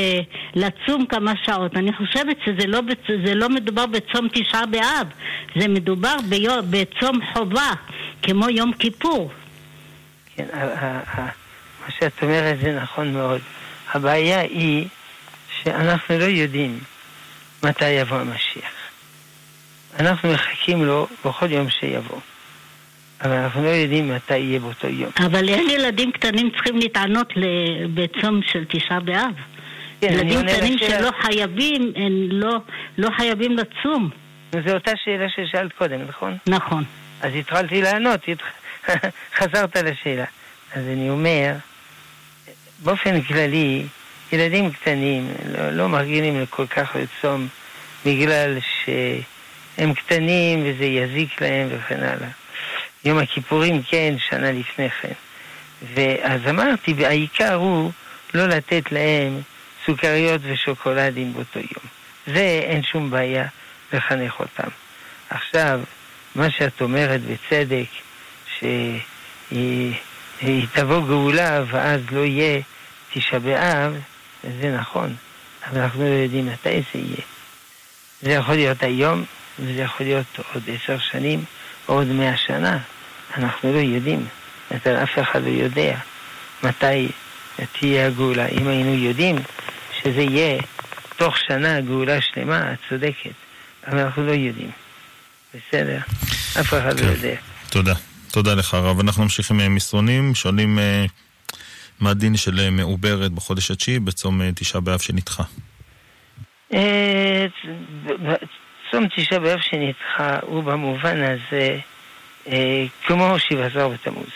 [0.55, 1.77] לצום כמה שעות.
[1.77, 2.81] אני חושבת שזה לא,
[3.35, 5.07] לא מדובר בצום תשעה באב,
[5.57, 7.73] זה מדובר ביום, בצום חובה,
[8.23, 9.31] כמו יום כיפור.
[10.37, 13.40] כן, מה שאת אומרת זה נכון מאוד.
[13.95, 14.87] הבעיה היא
[15.62, 16.79] שאנחנו לא יודעים
[17.62, 18.76] מתי יבוא המשיח.
[19.99, 22.19] אנחנו מחכים לו בכל יום שיבוא.
[23.23, 25.11] אבל אנחנו לא יודעים מתי יהיה באותו יום.
[25.27, 27.33] אבל אין ילדים קטנים צריכים להתענות
[27.95, 29.33] בצום של תשעה באב.
[30.01, 32.57] כן, ילדים קטנים לשאלה- שלא חייבים, הם לא,
[32.99, 34.11] לא חייבים לצום.
[34.67, 36.37] זו אותה שאלה ששאלת קודם, נכון?
[36.47, 36.85] נכון.
[37.21, 38.21] אז התחלתי לענות,
[39.39, 40.25] חזרת לשאלה.
[40.75, 41.53] אז אני אומר,
[42.85, 43.83] באופן כללי,
[44.33, 47.49] ילדים קטנים לא, לא מרגילים כל כך לצום
[48.07, 48.59] בגלל
[49.77, 52.29] שהם קטנים וזה יזיק להם וכן הלאה.
[53.05, 55.12] יום הכיפורים כן, שנה לפני כן.
[55.95, 57.93] ואז אמרתי, העיקר הוא
[58.35, 59.41] לא לתת להם
[59.87, 61.87] סוכריות ושוקולדים באותו יום.
[62.27, 63.47] זה אין שום בעיה
[63.93, 64.69] לחנך אותם.
[65.31, 65.81] עכשיו,
[66.35, 67.89] מה שאת אומרת בצדק,
[68.59, 69.93] שהיא
[70.41, 72.61] היא תבוא גאולה ואז לא יהיה
[73.12, 73.95] תשעה באב,
[74.61, 75.15] זה נכון,
[75.67, 77.23] אבל אנחנו לא יודעים מתי זה יהיה.
[78.23, 79.25] זה יכול להיות היום,
[79.59, 81.45] וזה יכול להיות עוד עשר שנים,
[81.87, 82.79] עוד מאה שנה.
[83.37, 84.27] אנחנו לא יודעים.
[84.71, 85.99] אומרת, אף אחד לא יודע
[86.62, 87.09] מתי
[87.73, 88.47] תהיה הגאולה.
[88.47, 89.37] אם היינו יודעים
[90.03, 90.62] שזה יהיה
[91.16, 93.31] תוך שנה גאולה שלמה, את צודקת,
[93.87, 94.71] אבל אנחנו לא יודעים.
[95.55, 95.99] בסדר?
[96.61, 97.12] אף אחד לא כן.
[97.12, 97.37] יודע.
[97.71, 97.95] תודה.
[98.31, 99.01] תודה לך הרב.
[99.01, 101.05] אנחנו נמשיך עם אה, מסרונים, שואלים אה,
[102.01, 105.42] מה הדין של אה, מעוברת בחודש התשיעי בצום תשעה באב שנדחה.
[108.90, 111.79] צום תשעה באב שנדחה הוא במובן הזה
[112.49, 114.31] אה, כמו שבעה עשר בתמוז.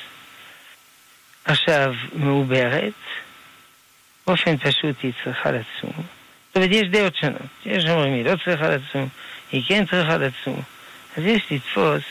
[1.44, 2.92] עכשיו, מעוברת,
[4.26, 5.92] באופן פשוט היא צריכה לצום.
[5.92, 7.42] זאת אומרת, יש דעות שונות.
[7.66, 9.08] יש אומרים, היא לא צריכה לצום,
[9.52, 10.62] היא כן צריכה לצום.
[11.16, 12.02] אז יש לתפוס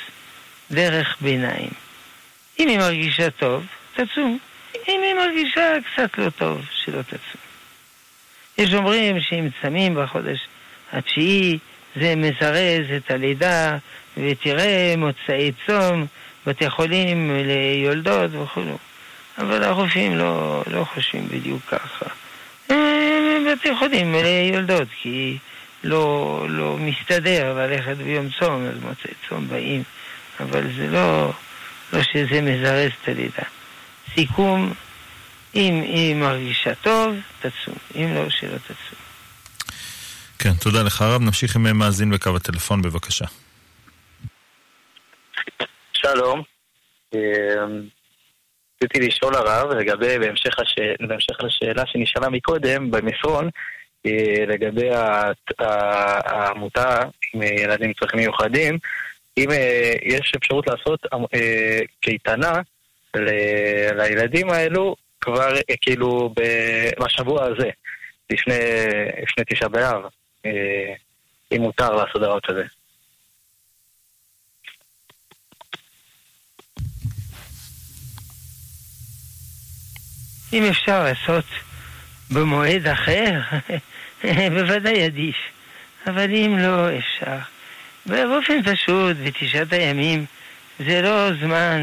[0.71, 1.69] דרך ביניים.
[2.59, 4.39] אם היא מרגישה טוב, תצום.
[4.87, 7.41] אם היא מרגישה קצת לא טוב, שלא תצום.
[8.57, 10.39] יש אומרים שאם צמים בחודש
[10.91, 11.59] התשיעי,
[11.95, 13.77] זה מזרז את הלידה,
[14.17, 16.05] ותראה מוצאי צום,
[16.47, 18.61] בתי חולים ליולדות וכו'.
[19.37, 22.05] אבל הרופאים לא, לא חושבים בדיוק ככה.
[23.51, 25.37] בתי חולים ליולדות, כי
[25.83, 29.83] לא, לא מסתדר ללכת ביום צום, אז מוצאי צום באים,
[30.39, 31.31] אבל זה לא,
[31.93, 33.43] לא שזה מזרז את הלידה.
[34.15, 34.73] סיכום,
[35.55, 38.98] אם היא מרגישה טוב, תצום, אם לא, שלא תצום.
[40.39, 41.21] כן, תודה לך הרב.
[41.21, 43.25] נמשיך עם מאזין בקו הטלפון, בבקשה.
[45.93, 46.41] שלום.
[47.15, 47.65] אה,
[48.83, 50.75] רציתי לשאול הרב לגבי, בהמשך, הש...
[50.99, 53.49] בהמשך לשאלה שנשאלה מקודם במסרון,
[54.05, 54.89] אה, לגבי
[55.59, 56.99] העמותה
[57.33, 58.77] עם ילדים עם צרכים מיוחדים,
[59.37, 62.53] אם אה, יש אפשרות לעשות אה, קייטנה
[63.95, 65.49] לילדים האלו כבר
[65.81, 66.33] כאילו
[66.99, 67.69] בשבוע הזה,
[68.29, 68.55] לפני,
[69.23, 70.01] לפני תשעה באב,
[70.45, 72.63] אם מותר לעשות דבר כזה.
[80.53, 81.45] אם אפשר לעשות
[82.31, 83.41] במועד אחר,
[84.55, 85.35] בוודאי עדיף.
[86.07, 87.37] אבל אם לא, אפשר.
[88.05, 90.25] באופן פשוט, בתשעת הימים,
[90.79, 91.81] זה לא זמן,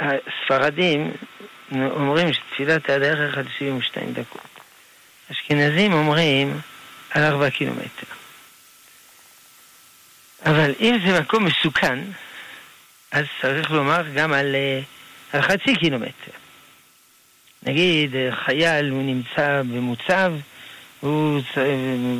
[0.00, 1.12] הספרדים
[1.72, 4.60] אומרים שתפילת הדרך עד 72 דקות.
[5.32, 6.60] אשכנזים אומרים
[7.10, 8.19] על 4 קילומטר.
[10.46, 11.98] אבל אם זה מקום מסוכן,
[13.12, 14.56] אז צריך לומר גם על,
[15.32, 16.32] על חצי קילומטר.
[17.62, 20.32] נגיד חייל הוא נמצא במוצב,
[21.00, 21.40] הוא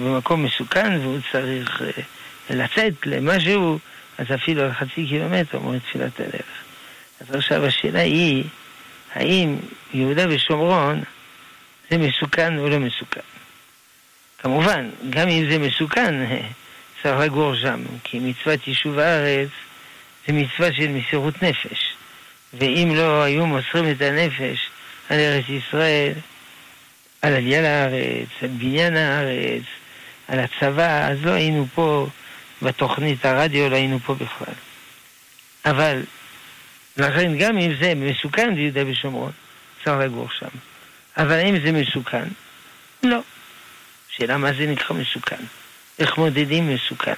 [0.04, 2.02] במקום מסוכן והוא צריך אה,
[2.50, 3.78] לצאת למשהו,
[4.18, 6.64] אז אפילו על חצי קילומטר אומרים תפילת הדרך.
[7.20, 8.44] אז עכשיו השאלה היא,
[9.14, 9.56] האם
[9.94, 11.02] יהודה ושומרון
[11.90, 13.20] זה מסוכן או לא מסוכן?
[14.38, 16.14] כמובן, גם אם זה מסוכן,
[17.02, 19.48] צריך לגור שם, כי מצוות יישוב הארץ
[20.26, 21.94] זה מצווה של מסירות נפש.
[22.54, 24.70] ואם לא היו מוסרים את הנפש
[25.08, 26.12] על ארץ ישראל,
[27.22, 29.62] על עלייה לארץ, על בניין הארץ,
[30.28, 32.06] על הצבא, אז לא היינו פה
[32.62, 34.54] בתוכנית הרדיו, לא היינו פה בכלל.
[35.64, 36.02] אבל,
[36.96, 39.32] לכן גם אם זה מסוכן ביהודה ושומרון,
[39.84, 40.48] צריך לגור שם.
[41.16, 42.28] אבל אם זה מסוכן,
[43.02, 43.20] לא.
[44.08, 45.44] שאלה מה זה נקרא מסוכן?
[46.00, 47.14] איך מודדים מסוכן?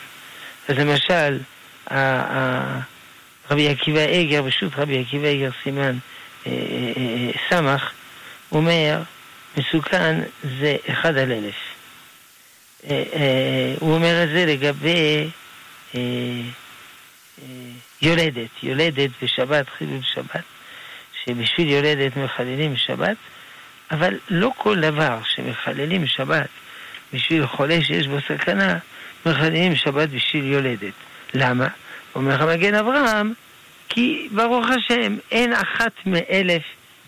[0.68, 1.38] אז למשל,
[3.50, 5.98] רבי עקיבא אגר, פשוט רבי עקיבא אגר סימן
[6.46, 7.92] אה, אה, אה, סמך,
[8.52, 9.02] אומר,
[9.56, 10.20] מסוכן
[10.60, 11.54] זה אחד על אלף.
[13.80, 15.30] הוא אומר את זה לגבי
[18.02, 20.44] יולדת, יולדת בשבת, חילול שבת,
[21.24, 23.16] שבשביל יולדת מחללים שבת,
[23.90, 26.48] אבל לא כל דבר שמחללים שבת
[27.12, 28.78] בשביל חולה שיש בו סכנה,
[29.26, 30.92] מחללים שבת בשביל יולדת.
[31.34, 31.68] למה?
[32.14, 33.32] אומר המגן אברהם,
[33.88, 36.62] כי ברוך השם אין אחת מאלף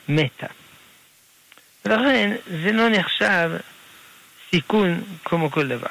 [0.09, 0.47] מתה.
[1.85, 3.51] ולכן זה לא נחשב
[4.51, 5.87] סיכון כמו כל דבר.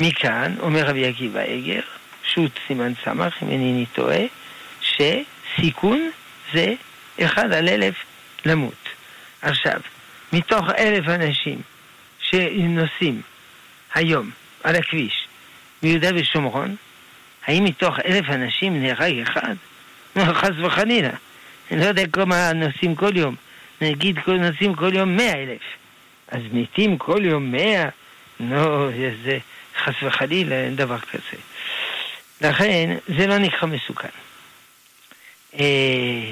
[0.00, 1.80] מכאן, אומר רבי עקיבא אגר,
[2.24, 4.20] שו"ת סימן סמך, אם אינני טועה,
[4.80, 6.10] שסיכון
[6.54, 6.74] זה
[7.24, 7.94] אחד על אלף
[8.46, 8.88] למות.
[9.42, 9.80] עכשיו,
[10.32, 11.60] מתוך אלף אנשים
[12.34, 13.22] שנוסעים
[13.94, 14.30] היום
[14.64, 15.28] על הכביש
[15.82, 16.76] מיהודה ושומרון,
[17.46, 19.54] האם מתוך אלף אנשים נהרג אחד?
[20.40, 21.10] חס וחלילה.
[21.70, 23.34] אני לא יודע כמה נוסעים כל יום.
[23.80, 25.62] נגיד נוסעים כל יום מאה אלף.
[26.28, 27.88] אז מתים כל יום מאה?
[28.40, 28.88] לא,
[29.24, 29.38] זה
[29.84, 31.42] חס וחלילה, אין דבר כזה.
[32.40, 34.08] לכן, זה לא נקרא מסוכן.
[35.58, 36.30] אה,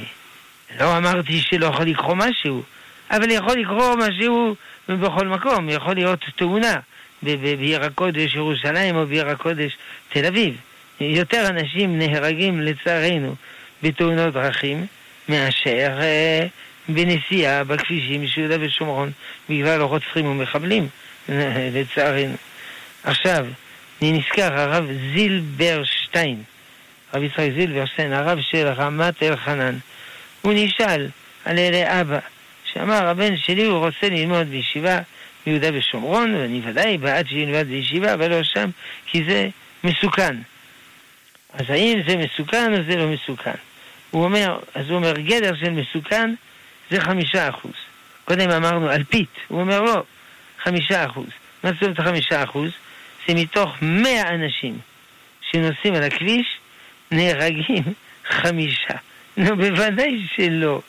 [0.80, 2.62] לא אמרתי שלא יכול לקרוא משהו,
[3.10, 4.56] אבל יכול לקרוא משהו
[4.88, 6.80] בכל מקום, יכול להיות תאונה
[7.22, 9.76] בעיר הקודש ירושלים או בעיר הקודש
[10.08, 10.56] תל אביב.
[11.00, 13.34] יותר אנשים נהרגים לצערנו
[13.82, 14.86] בתאונות דרכים
[15.28, 16.46] מאשר אה,
[16.88, 19.10] בנסיעה בכבישים של יהודה ושומרון
[19.48, 20.88] בגלל רוצחים ומחבלים,
[21.72, 22.34] לצערנו.
[23.04, 23.46] עכשיו,
[24.02, 26.42] אני נזכר, הרב זילברשטיין,
[27.12, 29.78] הרב יצחק זילברשטיין, הרב של רמת אלחנן,
[30.42, 31.08] הוא נשאל
[31.44, 32.18] על אלה אבא,
[32.74, 34.98] שאמר, הבן שלי הוא רוצה ללמוד בישיבה
[35.46, 38.70] ביהודה ושומרון, ואני ודאי בעד שילמד בישיבה, אבל לא שם,
[39.06, 39.48] כי זה
[39.84, 40.36] מסוכן.
[41.52, 43.54] אז האם זה מסוכן או זה לא מסוכן?
[44.10, 46.34] הוא אומר, אז הוא אומר, גדר של מסוכן
[46.90, 47.72] זה חמישה אחוז.
[48.24, 50.02] קודם אמרנו אלפית, הוא אומר לא,
[50.62, 51.28] חמישה אחוז.
[51.64, 52.70] מה זאת אומרת חמישה אחוז?
[53.28, 54.78] זה מתוך מאה אנשים
[55.50, 56.46] שנוסעים על הכביש,
[57.10, 57.82] נהרגים
[58.28, 58.94] חמישה.
[59.36, 60.80] נו, בוודאי שלא,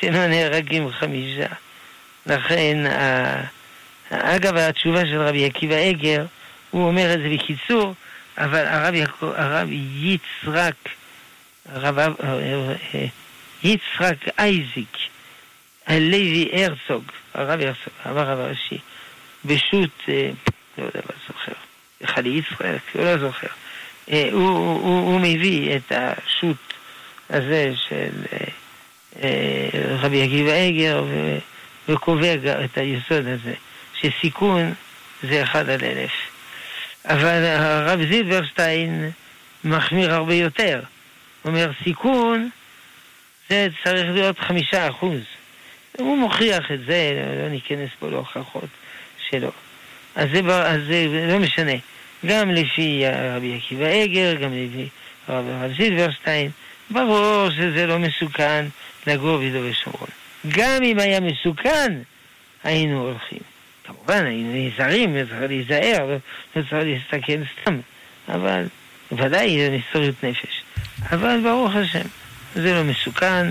[0.00, 1.46] שלא נהרגים חמישה.
[2.26, 2.78] לכן,
[4.10, 6.24] אגב, התשובה של רבי עקיבא אגר,
[6.70, 7.94] הוא אומר את זה בקיצור,
[8.38, 9.68] אבל הרב, הרב
[10.00, 10.74] יצחק,
[11.72, 12.14] הרב אה,
[12.94, 13.06] אה,
[13.62, 14.96] יצחק אייזיק,
[15.86, 18.78] הלוי הרצוג, הרב הרצוג, הרב הראשי,
[19.44, 20.30] בשו"ת, אה,
[20.78, 21.52] לא יודע מה זוכר,
[22.04, 23.46] חלי ישראל, לא זוכר,
[24.06, 26.74] הוא, הוא, הוא מביא את השו"ת
[27.30, 28.10] הזה של
[30.00, 31.04] רבי עקיבא אגר
[31.88, 33.54] וקובע את היסוד הזה,
[34.00, 34.74] שסיכון
[35.22, 36.12] זה אחד על אלף.
[37.04, 39.10] אבל הרב זילברשטיין
[39.64, 40.80] מחמיר הרבה יותר.
[41.42, 42.50] הוא אומר, סיכון
[43.50, 45.20] זה צריך להיות חמישה אחוז.
[45.92, 48.68] הוא מוכיח את זה, לא ניכנס פה להוכחות
[49.30, 49.50] שלו.
[50.16, 51.72] אז זה, אז זה לא משנה.
[52.26, 53.04] גם לפי
[53.36, 54.88] רבי עקיבא אגר, גם לפי
[55.28, 56.50] הרב זילברשטיין,
[56.90, 58.66] ברור שזה לא מסוכן
[59.08, 60.08] לגור ביהודה ושומרון.
[60.48, 61.92] גם אם היה מסוכן,
[62.64, 63.38] היינו הולכים.
[63.84, 66.16] כמובן, היינו נזהרים, צריך להיזהר,
[66.56, 67.80] לא צריך להסתכל סתם,
[68.28, 68.64] אבל
[69.12, 70.62] ודאי זה מסורת נפש.
[71.12, 72.06] אבל ברוך השם,
[72.54, 73.46] זה לא מסוכן,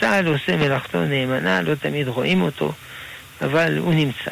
[0.00, 2.72] צה"ל עושה מלאכתו נאמנה, לא תמיד רואים אותו,
[3.40, 4.30] אבל הוא נמצא.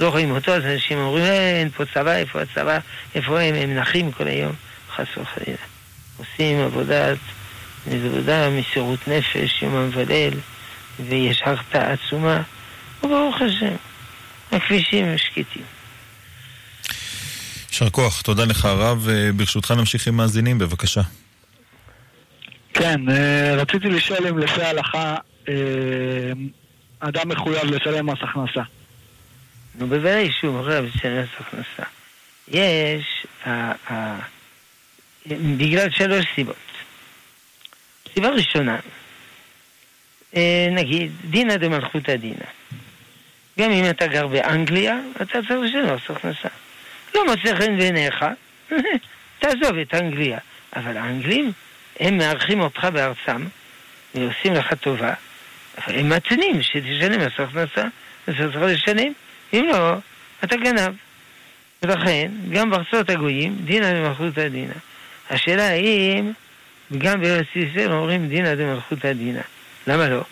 [0.00, 2.78] לא רואים אותו, אז אנשים אומרים, אה, אין פה צבא, איפה הצבא,
[3.14, 4.52] איפה הם, הם נחים כל היום,
[4.96, 5.56] חס וחלילה.
[6.18, 7.18] עושים עבודת,
[7.90, 10.34] עבודה מסירות נפש, יומם וליל,
[11.00, 12.42] ויש הרתעה עצומה,
[13.02, 13.74] וברוך השם,
[14.52, 15.62] הכבישים שקטים.
[17.68, 19.08] יישר כוח, תודה לך הרב.
[19.36, 21.00] ברשותך נמשיך עם מאזינים, בבקשה.
[22.74, 25.16] כן, אה, רציתי לשאול אם לפי ההלכה
[25.48, 25.54] אה,
[27.00, 28.62] אדם מחויב לשלם מס הכנסה.
[29.74, 31.82] נו, בוודאי שהוא מחויב לשלם מס הכנסה.
[32.48, 33.26] יש,
[35.56, 36.73] בגלל שלוש סיבות.
[38.14, 38.76] סיבה ראשונה,
[40.36, 42.46] אה, נגיד, דינא דמלכותא דינא.
[43.58, 46.48] גם אם אתה גר באנגליה, אתה צריך לשלם מס הכנסה.
[47.14, 48.24] לא מוצא חן בעיניך,
[49.38, 50.38] תעזוב את אנגליה.
[50.76, 51.52] אבל האנגלים,
[52.00, 53.44] הם מארחים אותך בארצם,
[54.14, 55.14] ועושים לך טובה,
[55.78, 57.82] אבל הם מתנים שתשלם מס הכנסה,
[58.26, 59.12] אז אתה צריך לשלם,
[59.52, 59.94] אם לא,
[60.44, 60.94] אתה גנב.
[61.82, 64.74] ולכן, גם בארצות הגויים, דינא דמלכותא דינא.
[65.30, 66.32] השאלה האם
[66.98, 69.40] גם בארץ ישראל אומרים דינא דמלכותא דינא.
[69.86, 70.22] למה לא?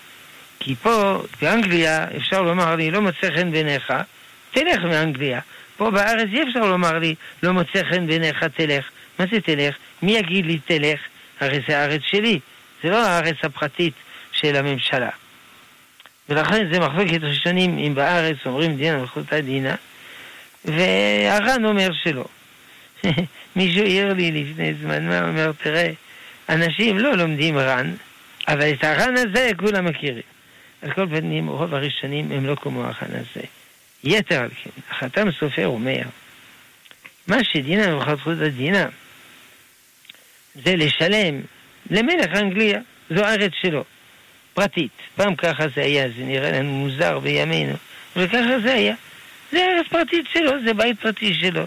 [0.60, 3.92] כי פה, באנגליה, אפשר לומר לי, לא מוצא חן בעיניך,
[4.50, 5.40] תלך מאנגליה.
[5.76, 8.90] פה בארץ אי אפשר לומר לי, לא מוצא חן בעיניך, תלך.
[9.18, 9.76] מה זה תלך?
[10.02, 11.00] מי יגיד לי תלך?
[11.40, 12.40] הרי זה הארץ שלי,
[12.82, 13.94] זה לא הארץ הפרטית
[14.32, 15.10] של הממשלה.
[16.28, 19.74] ולכן זה מחלוקת ראשונים אם בארץ אומרים דינא מלכותא דינא,
[20.64, 22.24] והר"ן אומר שלא.
[23.56, 25.90] מישהו העיר לי לפני זמן מה, אומר, תראה,
[26.48, 27.94] אנשים לא לומדים ר"ן,
[28.48, 30.22] אבל את הר"ן הזה כולם מכירים.
[30.82, 33.46] על כל פנים, רוב הראשונים הם לא כמו הר"ן הזה.
[34.04, 36.02] יתר על כן, החתם סופר אומר,
[37.26, 38.84] מה שדינא ומלכות דינא
[40.54, 41.40] זה לשלם
[41.90, 43.84] למלך אנגליה, זו הארץ שלו,
[44.54, 44.90] פרטית.
[45.16, 47.74] פעם ככה זה היה, זה נראה לנו מוזר בימינו,
[48.16, 48.94] וככה זה היה.
[49.52, 51.62] זה ארץ פרטית שלו, זה בית פרטי שלו.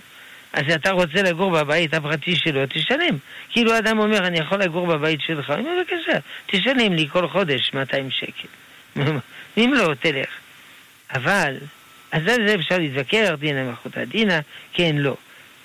[0.56, 3.18] אז אתה רוצה לגור בבית הפרטי שלו, תשלם.
[3.50, 7.74] כאילו אדם אומר, אני יכול לגור בבית שלך, אני אומר, בבקשה, תשלם לי כל חודש
[7.74, 8.48] 200 שקל.
[9.58, 10.30] אם לא, תלך.
[11.16, 11.58] אבל,
[12.12, 14.40] אז על זה אפשר להתווכח, דינא מלכותא דינא,
[14.74, 15.16] כן, לא.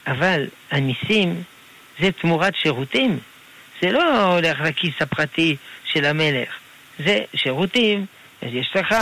[0.07, 1.43] אבל המיסים
[2.01, 3.19] זה תמורת שירותים.
[3.83, 6.49] זה לא הולך לכיס הפרטי של המלך.
[6.99, 8.07] זה שירותים,
[8.43, 8.95] אז יש לך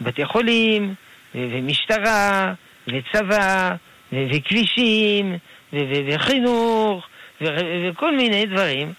[0.00, 0.94] בתי חולים,
[1.34, 2.52] ומשטרה,
[2.88, 3.74] וצבא,
[4.12, 5.36] וכבישים,
[5.72, 7.06] וחינוך,
[7.40, 8.92] וכל מיני דברים,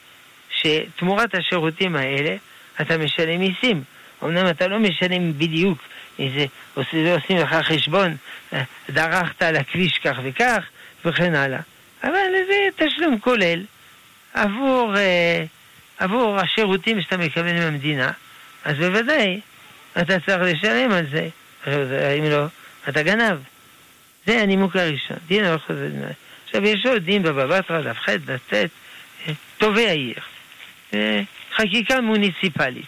[0.50, 2.36] שתמורת השירותים האלה
[2.82, 3.84] אתה משלם מיסים.
[4.24, 5.78] אמנם אתה לא משלם בדיוק
[6.20, 6.46] איזה,
[6.76, 8.16] עושים לך חשבון,
[8.90, 10.64] דרכת על הכביש כך וכך,
[11.06, 11.60] וכן הלאה.
[12.04, 13.64] אבל זה תשלום כולל
[14.34, 15.44] עבור, אה,
[15.98, 18.12] עבור השירותים שאתה מקבל מהמדינה,
[18.66, 19.40] אז בוודאי
[20.02, 21.30] אתה צריך לשלם על זה.
[22.20, 22.46] אם לא,
[22.90, 23.38] אתה גנב.
[24.26, 26.04] זה הנימוק הראשון, דין הלכות הדין.
[26.46, 28.70] עכשיו יש עוד דין בבא בתרא, דף ח', דף ט',
[29.58, 30.20] טובי העיר.
[30.94, 31.22] אה,
[31.56, 32.86] חקיקה מוניציפלית.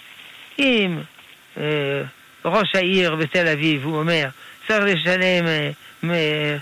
[0.60, 0.98] אם
[1.58, 2.02] אה,
[2.45, 4.28] ראש העיר בתל אביב, הוא אומר,
[4.67, 5.45] צריך לשלם,
[6.04, 6.58] אה,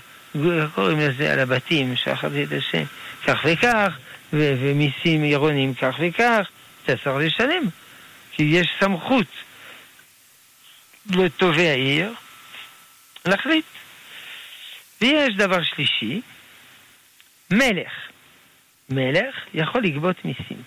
[0.74, 2.84] קוראים לזה על הבתים, שכחתי את השם,
[3.26, 3.92] כך וכך,
[4.32, 6.46] ומיסים עירוניים כך וכך,
[6.84, 7.62] אתה צריך לשלם.
[8.32, 9.26] כי יש סמכות
[11.10, 12.12] לטובי העיר
[13.24, 13.64] להחליט.
[15.04, 16.20] ויש דבר שלישי,
[17.50, 17.92] מלך.
[18.88, 20.62] מלך יכול לגבות מיסים.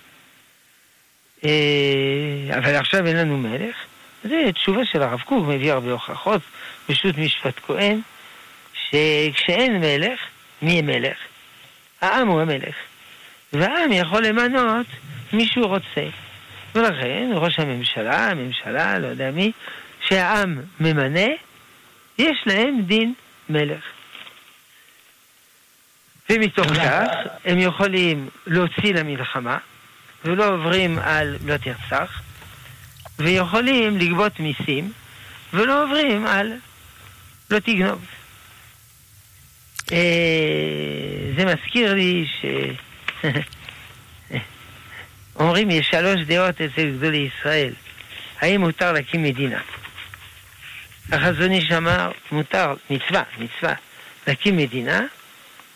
[1.44, 3.76] אה, אבל עכשיו אין לנו מלך.
[4.24, 6.42] זה תשובה של הרב קוק, מביא הרבה הוכחות,
[6.88, 8.00] פשוט משפט כהן,
[8.74, 10.20] שכשאין מלך,
[10.62, 11.18] מי מלך?
[12.02, 12.76] העם הוא המלך.
[13.54, 14.86] והעם יכול למנות
[15.34, 16.08] מי שהוא רוצה.
[16.76, 19.52] ולכן ראש הממשלה, הממשלה, לא יודע מי,
[20.08, 21.26] שהעם ממנה,
[22.18, 23.14] יש להם דין
[23.50, 23.97] מלך.
[26.30, 27.08] ומתוך כך
[27.46, 29.58] הם יכולים להוציא למלחמה,
[30.26, 32.22] ולא עוברים על לא תרצח,
[33.20, 34.92] ויכולים לגבות מיסים,
[35.54, 36.54] ולא עוברים על
[37.50, 38.06] לא תגנוב.
[39.92, 39.98] אה,
[41.38, 42.46] זה מזכיר לי ש...
[45.40, 47.74] אומרים, יש שלוש דעות אצל גדולי ישראל.
[48.42, 49.62] האם מותר להקים מדינה?
[51.12, 53.74] החזון איש אמר, מותר, מצווה, מצווה,
[54.28, 55.02] להקים מדינה,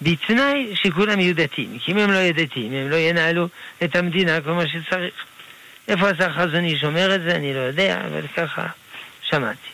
[0.01, 1.79] בתנאי שכולם יהיו דתיים.
[1.79, 3.47] כי אם הם לא יהיו דתיים, הם לא ינהלו
[3.83, 5.13] את המדינה כמו שצריך.
[5.87, 8.67] איפה השר חזון איש אומר את זה, אני לא יודע, אבל ככה
[9.21, 9.69] שמעתי.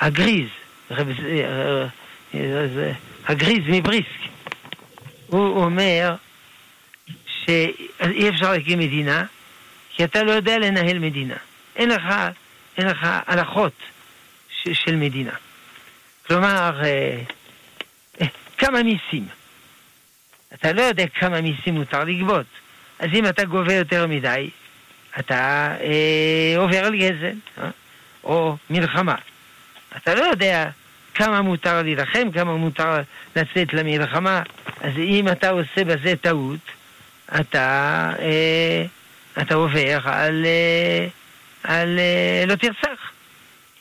[0.00, 0.48] הגריז,
[3.26, 4.06] הגריז מבריסק,
[5.26, 6.14] הוא אומר
[7.26, 9.24] שאי אפשר להקים מדינה,
[9.90, 11.36] כי אתה לא יודע לנהל מדינה.
[11.76, 12.14] אין לך,
[12.78, 13.72] אין לך הלכות
[14.72, 15.32] של מדינה.
[16.26, 17.18] כלומר, אה,
[18.66, 19.26] כמה מיסים.
[20.54, 22.46] אתה לא יודע כמה מיסים מותר לגבות.
[22.98, 24.50] אז אם אתה גובה יותר מדי,
[25.18, 27.70] אתה אה, עובר על גזל, אה?
[28.24, 29.14] או מלחמה.
[29.96, 30.68] אתה לא יודע
[31.14, 32.96] כמה מותר להילחם, כמה מותר
[33.36, 34.42] לצאת למלחמה.
[34.80, 36.60] אז אם אתה עושה בזה טעות,
[37.40, 38.84] אתה, אה,
[39.42, 41.06] אתה עובר על, אה,
[41.64, 43.12] על אה, לא תרצח.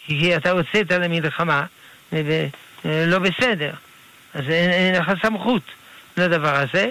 [0.06, 1.66] כי אתה הוצאת למלחמה,
[2.12, 3.74] ולא בסדר.
[4.34, 5.64] אז אין, אין לך סמכות
[6.18, 6.90] לדבר הזה.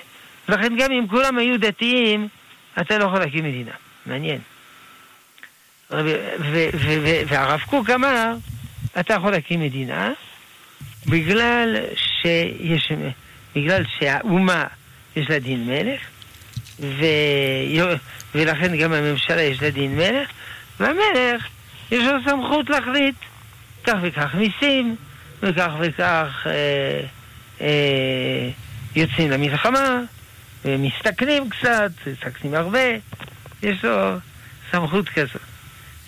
[0.48, 2.28] ולכן גם אם כולם היו דתיים,
[2.80, 3.72] אתה לא יכול להקים מדינה.
[4.06, 4.38] מעניין.
[7.28, 8.34] והרב קוק אמר,
[9.00, 10.12] אתה יכול להקים מדינה
[11.06, 12.92] בגלל שיש,
[13.56, 14.64] בגלל שהאומה
[15.16, 16.00] יש לה דין מלך,
[16.80, 17.04] ו...
[18.34, 20.28] ולכן גם הממשלה יש לה דין מלך,
[20.80, 21.48] והמלך
[21.90, 23.14] יש לו סמכות להחליט
[23.84, 24.96] כך וכך מיסים,
[25.42, 27.00] וכך וכך אה,
[28.96, 30.00] יוצאים למלחמה,
[30.64, 32.88] ומסתכנים קצת, מסתכנים הרבה,
[33.62, 34.16] יש לו
[34.70, 35.42] סמכות כזאת.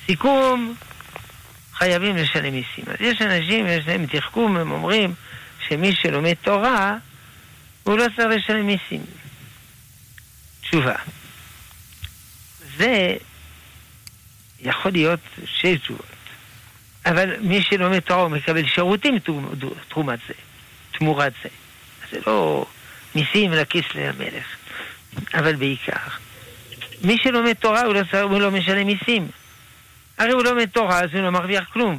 [0.07, 0.75] סיכום,
[1.73, 2.85] חייבים לשלם מיסים.
[2.87, 5.15] אז יש אנשים, יש להם תחכום, הם אומרים
[5.69, 6.97] שמי שלומד תורה,
[7.83, 9.01] הוא לא צריך לשלם מיסים.
[10.61, 10.95] תשובה.
[12.77, 13.17] זה
[14.61, 16.07] יכול להיות שש תשובות.
[17.07, 19.19] אבל מי שלומד תורה הוא מקבל שירותים
[19.89, 20.35] תרומת זה,
[21.03, 21.49] תמורת זה.
[22.11, 22.67] זה לא
[23.15, 24.47] מיסים לכיס למלך.
[25.35, 26.09] אבל בעיקר,
[27.05, 29.29] מי שלומד תורה הוא לא, הוא לא משלם מיסים.
[30.19, 31.99] הרי הוא לומד תורה, אז הוא לא מרוויח כלום.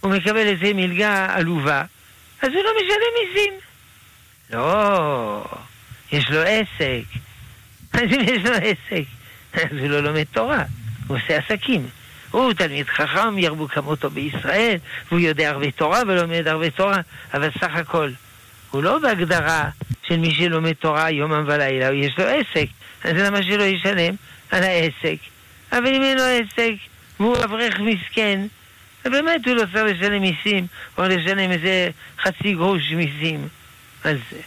[0.00, 1.82] הוא מקבל איזה מלגה עלובה,
[2.42, 3.52] אז הוא לא משלם מיסים.
[4.50, 5.44] לא,
[6.12, 7.04] יש לו עסק.
[7.92, 9.06] אז אם יש לו עסק,
[9.52, 10.64] אז הוא לא לומד תורה,
[11.06, 11.88] הוא עושה עסקים.
[12.36, 14.76] הוא תלמיד חכם, ירבו כמותו בישראל,
[15.08, 17.00] והוא יודע הרבה תורה ולומד הרבה תורה,
[17.34, 18.10] אבל סך הכל,
[18.70, 19.68] הוא לא בהגדרה
[20.08, 22.66] של מי שלומד תורה יומם ולילה, יש לו עסק,
[23.04, 24.14] אז למה שלא ישלם
[24.50, 25.16] על העסק?
[25.72, 26.72] אבל אם אין לו עסק,
[27.20, 28.46] והוא אברך מסכן,
[29.04, 30.66] באמת הוא לא צריך לשלם מיסים,
[30.98, 31.88] או לשלם איזה
[32.22, 33.48] חצי גרוש מיסים
[34.04, 34.40] על זה.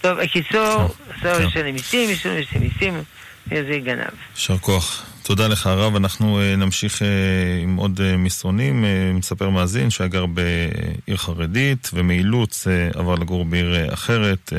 [0.00, 1.46] טוב, הקיצור, אסור כן.
[1.46, 3.02] לשלם מיסים, יש לנו מיסים,
[3.50, 4.10] איזה גנב.
[4.34, 5.11] יישר כוח.
[5.24, 7.04] תודה לך הרב, אנחנו uh, נמשיך uh,
[7.62, 8.84] עם עוד uh, מסרונים.
[9.14, 14.52] מספר מאזין שהיה גר בעיר חרדית ומאילוץ עבר לגור בעיר אחרת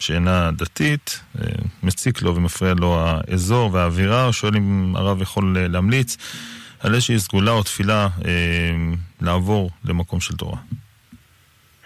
[0.00, 1.20] שאינה דתית.
[1.82, 6.16] מציק לו ומפריע לו האזור והאווירה, שואל אם הרב יכול להמליץ
[6.80, 8.08] על איזושהי סגולה או תפילה
[9.20, 10.58] לעבור למקום של תורה.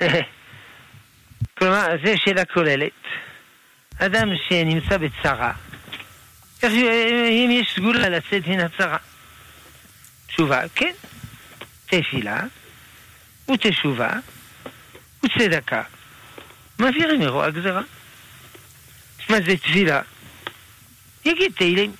[1.58, 2.92] כלומר, זו שאלה כוללת.
[3.98, 5.52] אדם שנמצא בצרה,
[6.62, 8.96] אם יש סגולה לצאת מן הצרה.
[10.26, 10.92] תשובה, כן.
[11.86, 12.40] תפילה,
[13.50, 14.10] ותשובה,
[15.24, 15.82] וצדקה.
[16.78, 17.82] מעבירים מרוע גזרה.
[19.30, 20.02] מה זה תפילה?
[21.24, 21.92] יגיד תהילים.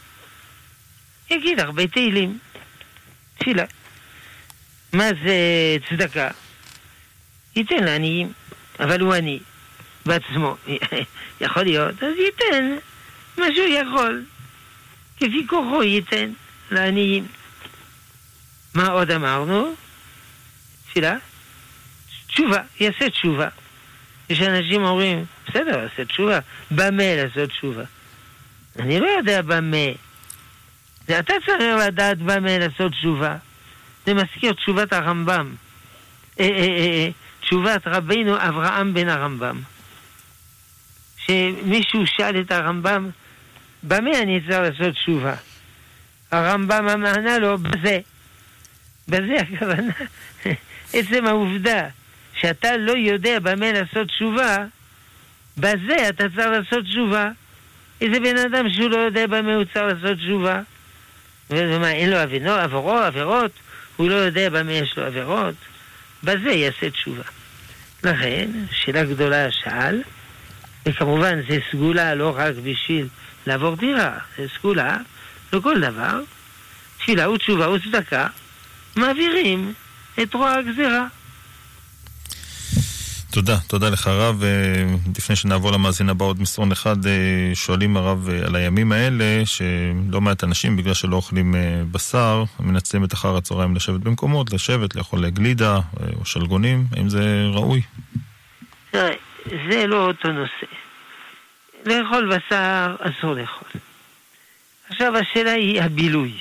[1.30, 2.38] יגיד הרבה תהילים.
[3.38, 3.64] תפילה.
[4.92, 5.36] מה זה
[5.88, 6.30] צדקה?
[7.56, 8.32] ייתן לעניים,
[8.80, 9.38] אבל הוא עני
[10.06, 10.56] בעצמו.
[11.40, 12.76] יכול להיות, אז ייתן
[13.38, 14.24] מה שהוא יכול.
[15.16, 16.30] כפי כוחו ייתן
[16.70, 17.26] לעניים.
[18.74, 19.74] מה עוד אמרנו?
[20.88, 21.16] תפילה?
[22.26, 23.48] תשובה, יעשה תשובה.
[24.30, 26.38] יש אנשים אומרים, בסדר, יעשה תשובה.
[26.70, 27.84] במה לעשות תשובה?
[28.78, 29.86] אני לא יודע במה.
[31.08, 33.36] זה אתה צריך לדעת במה לעשות תשובה.
[34.06, 35.54] זה מזכיר תשובת הרמב"ם.
[36.40, 37.08] אה, אה, אה,
[37.40, 39.60] תשובת רבינו אברהם בן הרמב"ם.
[41.18, 43.10] שמישהו שאל את הרמב"ם,
[43.82, 45.34] במה אני צריך לעשות תשובה?
[46.30, 47.98] הרמב"ם ענה לו, בזה.
[49.08, 49.92] בזה הכוונה,
[50.94, 51.88] עצם העובדה
[52.34, 54.56] שאתה לא יודע במה לעשות תשובה,
[55.56, 57.30] בזה אתה צריך לעשות תשובה.
[58.00, 60.60] איזה בן אדם שהוא לא יודע במה הוא צריך לעשות תשובה?
[61.50, 63.50] ומה, אין לו עבינו, עברו, עבירות?
[63.96, 65.54] הוא לא יודע במה יש לו עבירות?
[66.24, 67.22] בזה יעשה תשובה.
[68.04, 70.02] לכן, שאלה גדולה שאל,
[70.86, 73.08] וכמובן זה סגולה לא רק בשביל
[73.46, 74.18] לעבור דירה,
[74.58, 74.96] סגולה
[75.52, 76.20] לכל דבר.
[76.98, 78.26] תפילה ותשובה וצדקה
[78.96, 79.72] מעבירים
[80.22, 81.06] את רוע הגזירה.
[83.36, 84.42] תודה, תודה לך הרב.
[84.44, 84.48] אה,
[85.18, 90.20] לפני שנעבור למאזין הבא עוד מסרון אחד, אה, שואלים הרב אה, על הימים האלה, שלא
[90.20, 91.54] מעט אנשים, בגלל שלא אוכלים
[91.90, 95.80] בשר, מנצלים את אחר הצהריים לשבת במקומות, לשבת, לאכול גלידה
[96.20, 97.82] או שלגונים, האם זה ראוי?
[99.70, 100.85] זה לא אותו נושא.
[101.86, 103.68] לאכול בשר אסור לאכול.
[104.90, 106.32] עכשיו השאלה היא הבילוי.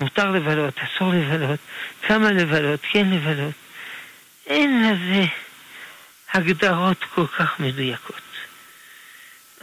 [0.00, 1.60] מותר לבלות, אסור לבלות,
[2.02, 3.54] כמה לבלות, כן לבלות.
[4.46, 5.24] אין לזה
[6.32, 8.22] הגדרות כל כך מדויקות,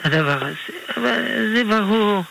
[0.03, 0.79] הדבר הזה.
[0.97, 2.23] אבל זה ברור,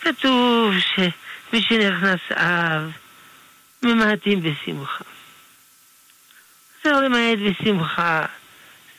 [0.00, 2.90] כתוב שמי שנכנס אב,
[3.82, 5.04] ממעטים בשמחה.
[6.82, 8.26] צריך למעט בשמחה.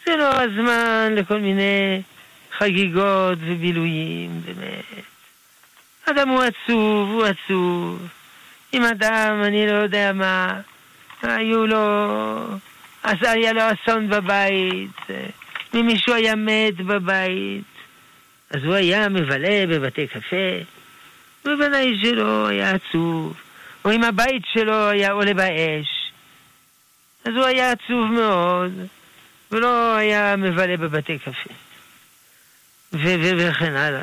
[0.06, 2.02] זה לא הזמן לכל מיני
[2.58, 5.04] חגיגות ובילויים, באמת.
[6.06, 8.08] אדם הוא עצוב, הוא עצוב.
[8.74, 10.62] אם אדם, אני לא יודע מה,
[11.22, 12.38] היו לו,
[13.04, 15.08] אז היה לו אסון בבית,
[15.74, 17.64] אם מישהו היה מת בבית,
[18.50, 20.58] אז הוא היה מבלה בבתי קפה,
[21.46, 23.38] בוודאי שלו היה עצוב.
[23.86, 26.12] או אם הבית שלו היה עולה באש,
[27.26, 28.72] אז הוא היה עצוב מאוד,
[29.52, 31.67] ולא היה מבלה בבתי קפה.
[33.04, 34.02] וכן הלאה.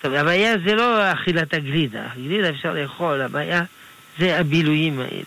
[0.00, 3.62] טוב, הבעיה זה לא אכילת הגלידה, הגלידה אפשר לאכול, הבעיה
[4.18, 5.24] זה הבילויים האלה.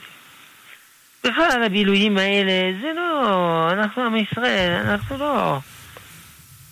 [1.23, 5.59] בכלל הבילויים האלה זה לא, אנחנו עם ישראל, אנחנו לא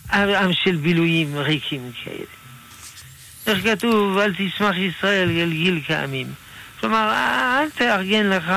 [0.09, 2.26] עם של בילויים ריקים כאלה.
[3.47, 6.28] איך כתוב, אל תשמח ישראל גלגיל כעמים.
[6.80, 7.11] כלומר,
[7.59, 8.51] אל תארגן לך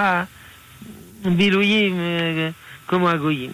[1.22, 2.50] בילויים אה,
[2.88, 3.50] כמו הגויים.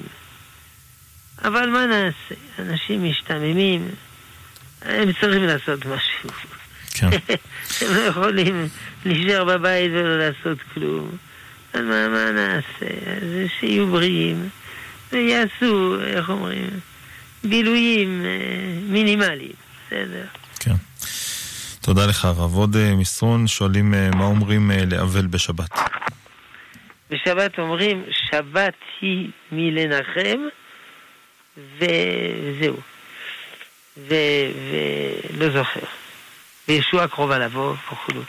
[1.45, 2.35] אבל מה נעשה?
[2.59, 3.89] אנשים משתממים,
[4.83, 6.31] הם צריכים לעשות משהו.
[6.95, 7.09] כן.
[7.81, 8.69] הם לא יכולים
[9.05, 11.11] להישאר בבית ולא לעשות כלום.
[11.73, 12.95] אז מה, מה נעשה?
[13.07, 14.49] אז שיהיו בריאים
[15.13, 16.71] ויעשו, איך אומרים,
[17.45, 19.53] בילויים אה, מינימליים,
[19.87, 20.25] בסדר.
[20.61, 20.75] כן.
[21.81, 22.55] תודה לך, הרב.
[22.55, 25.71] עוד אה, מסרון שואלים אה, מה אומרים לאבל בשבת.
[27.11, 30.39] בשבת אומרים, שבת היא מלנחם,
[31.57, 32.77] וזהו.
[33.97, 35.81] ולא זוכר.
[36.69, 38.23] וישוע קרובה לבוא וכולו.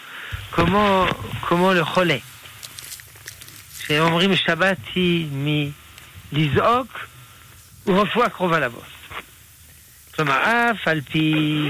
[0.52, 1.06] כמו,
[1.42, 2.18] כמו לחולה.
[3.88, 5.28] שאומרים שבת היא
[6.32, 7.06] מלזעוק
[7.88, 8.82] ורפואה קרובה לבוא.
[10.16, 11.62] כלומר, אף על פי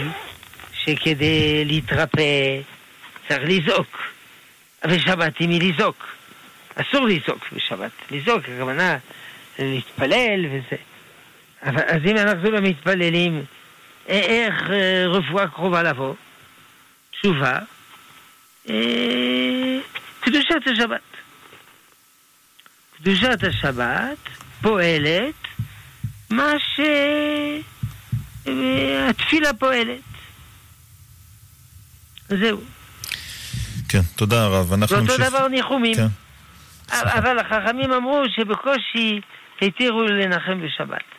[0.74, 2.62] שכדי להתרפא
[3.28, 3.98] צריך לזעוק.
[4.84, 6.08] אבל שבת היא מלזעוק.
[6.76, 7.92] אסור לזעוק בשבת.
[8.12, 8.98] לזעוק, הכוונה
[9.60, 10.95] להתפלל וזה.
[11.66, 13.46] אבל, אז אם אנחנו לא מתפללים,
[14.08, 16.14] איך אה, רפואה קרובה לבוא?
[17.12, 17.60] תשובה,
[18.70, 19.78] אה,
[20.20, 21.02] קדושת השבת.
[22.98, 24.18] קדושת השבת
[24.62, 25.34] פועלת
[26.30, 26.54] מה
[28.46, 30.00] שהתפילה פועלת.
[32.30, 32.62] זהו.
[33.90, 34.74] כן, תודה הרב.
[34.74, 35.20] אנחנו נמשיך...
[35.20, 35.96] ואותו דבר ניחומים.
[35.96, 36.08] כן.
[36.92, 39.22] אבל החכמים אמרו שבקושי
[39.62, 41.15] התירו לנחם בשבת.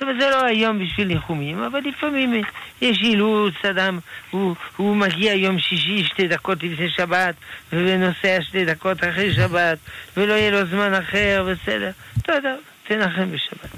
[0.00, 2.42] טוב, זה לא היום בשביל ניחומים, אבל לפעמים
[2.80, 3.98] יש אילוץ, אדם,
[4.30, 7.34] הוא, הוא מגיע יום שישי שתי דקות לפני שבת,
[7.72, 9.78] ונוסע שתי דקות אחרי שבת,
[10.16, 11.90] ולא יהיה לו זמן אחר, בסדר.
[12.22, 12.54] תודה,
[12.88, 13.70] תנחם בשבת.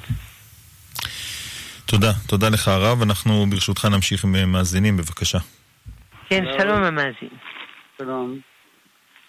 [1.87, 3.03] תודה, תודה לך הרב.
[3.03, 5.39] אנחנו ברשותך נמשיך עם מאזינים, בבקשה.
[6.29, 7.29] כן, שלום המאזין.
[7.99, 8.52] שלום.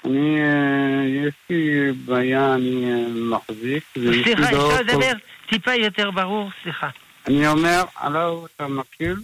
[0.06, 3.84] אני, אה, יש לי בעיה, אני אה, מחזיק.
[3.94, 5.12] סליחה, אפשר לדבר
[5.50, 6.50] טיפה יותר ברור?
[6.64, 6.90] סליחה.
[7.28, 9.16] אני אומר, הלו, אתה מכיר?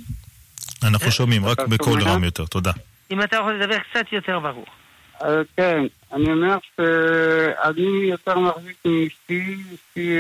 [0.84, 2.72] אנחנו שומעים, רק בקול רם יותר, תודה.
[3.12, 4.66] אם אתה יכול לדבר קצת יותר ברור.
[5.24, 10.18] אה, כן, אני אומר שאני יותר מחזיק מאשתי, אשתי,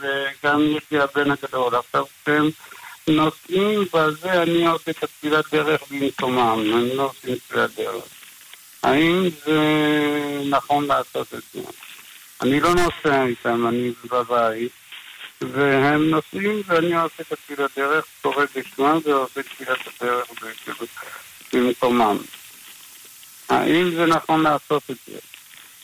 [0.00, 1.74] וגם יש לי הבן הגדול.
[1.74, 2.50] עכשיו, כשהם
[3.08, 8.04] נוסעים בזה, אני עושה את התפילת דרך במקומם, אני לא עושה תפילת דרך.
[8.84, 9.60] האם זה
[10.50, 11.60] נכון לעשות את זה?
[12.42, 14.72] אני לא נוסע איתם, אני בבית,
[15.40, 20.26] והם נוסעים ואני עושה את תפילת דרך, קורא בשמם ועושה תפילת הדרך
[21.52, 22.16] במקומם.
[23.48, 25.18] האם זה נכון לעשות את זה?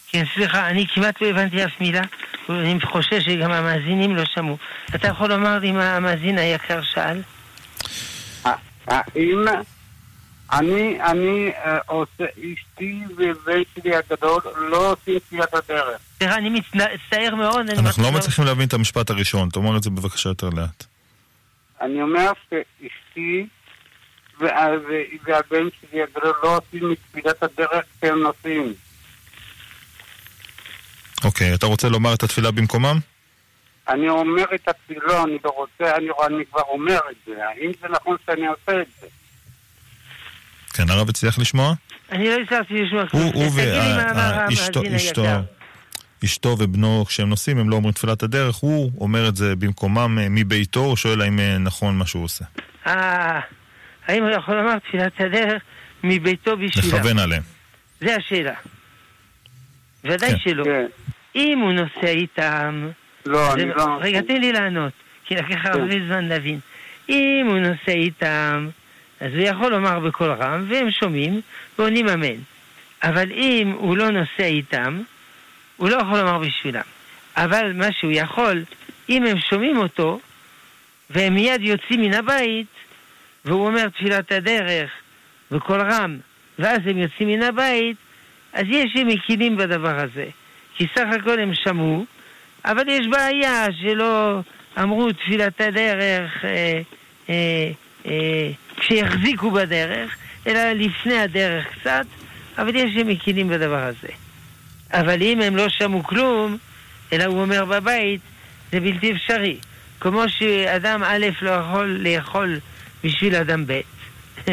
[0.08, 2.02] כן, סליחה, אני כמעט לא הבנתי אף מילה,
[2.48, 4.56] אני חושש שגם המאזינים לא שמעו.
[4.94, 7.22] אתה יכול לומר לי מה המאזין היקר שאל?
[8.86, 9.44] האם
[10.52, 16.00] אני, אני uh, עושה, אשתי ובן שלי הגדול לא עושים תפילת הדרך.
[16.18, 17.70] סליחה, אני מצטער מאוד.
[17.70, 20.84] אנחנו לא מצליחים להבין את המשפט הראשון, תאמר את זה בבקשה יותר לאט.
[21.80, 23.46] אני אומר שאשתי
[24.40, 28.74] והבן שלי הגדול לא עושים מתפילת הדרך כשהם נוסעים.
[31.24, 32.98] אוקיי, אתה רוצה לומר את התפילה במקומם?
[33.88, 37.48] אני אומר את התפילה, אני לא רוצה, אני, אני כבר אומר את זה.
[37.48, 39.06] האם זה נכון שאני עושה את זה?
[40.72, 41.74] כן, הרב הצליח לשמוע?
[42.12, 43.22] אני לא הצלחתי לשמוע כלום.
[43.22, 43.44] הוא
[44.48, 44.82] ואשתו,
[46.24, 50.26] אשתו ובנו, כשהם נוסעים, הם לא אומרים תפילת הדרך, הוא אומר את זה במקומם אה,
[50.30, 52.44] מביתו, הוא שואל האם אה, נכון מה שהוא עושה.
[52.86, 53.40] אה,
[54.06, 55.62] האם הוא יכול לומר תפילת הדרך
[56.04, 56.98] מביתו בשבילה?
[56.98, 57.42] לכוון עליהם.
[58.00, 58.54] זה השאלה.
[60.04, 60.36] ודאי כן.
[60.38, 60.64] שלא.
[60.64, 60.86] כן.
[61.36, 62.88] אם הוא נוסע איתם...
[63.26, 63.98] לא, אני לא...
[64.00, 64.92] רגע, תן לי לענות,
[65.24, 66.58] כי לקח הרבה זמן להבין.
[67.08, 68.68] אם הוא נוסע איתם,
[69.20, 71.40] אז הוא יכול לומר בקול רם, והם שומעים,
[71.78, 72.36] ועונים אמן.
[73.02, 75.02] אבל אם הוא לא נוסע איתם,
[75.76, 76.82] הוא לא יכול לומר בשבילם.
[77.36, 78.62] אבל מה שהוא יכול,
[79.08, 80.20] אם הם שומעים אותו,
[81.10, 82.66] והם מיד יוצאים מן הבית,
[83.44, 84.90] והוא אומר תפילת הדרך
[85.50, 86.18] בקול רם,
[86.58, 87.96] ואז הם יוצאים מן הבית,
[88.52, 90.26] אז יש הם מקילים בדבר הזה.
[90.74, 92.04] כי סך הכל הם שמעו,
[92.64, 94.40] אבל יש בעיה שלא
[94.78, 96.80] אמרו תפילת הדרך אה,
[97.30, 97.70] אה,
[98.06, 98.50] אה,
[98.80, 100.16] כשיחזיקו בדרך,
[100.46, 102.06] אלא לפני הדרך קצת,
[102.58, 104.08] אבל יש הם מקילים בדבר הזה.
[104.92, 106.56] אבל אם הם לא שמעו כלום,
[107.12, 108.20] אלא הוא אומר בבית,
[108.72, 109.56] זה בלתי אפשרי.
[110.00, 112.60] כמו שאדם א' לא יכול לאכול
[113.04, 113.80] בשביל אדם ב',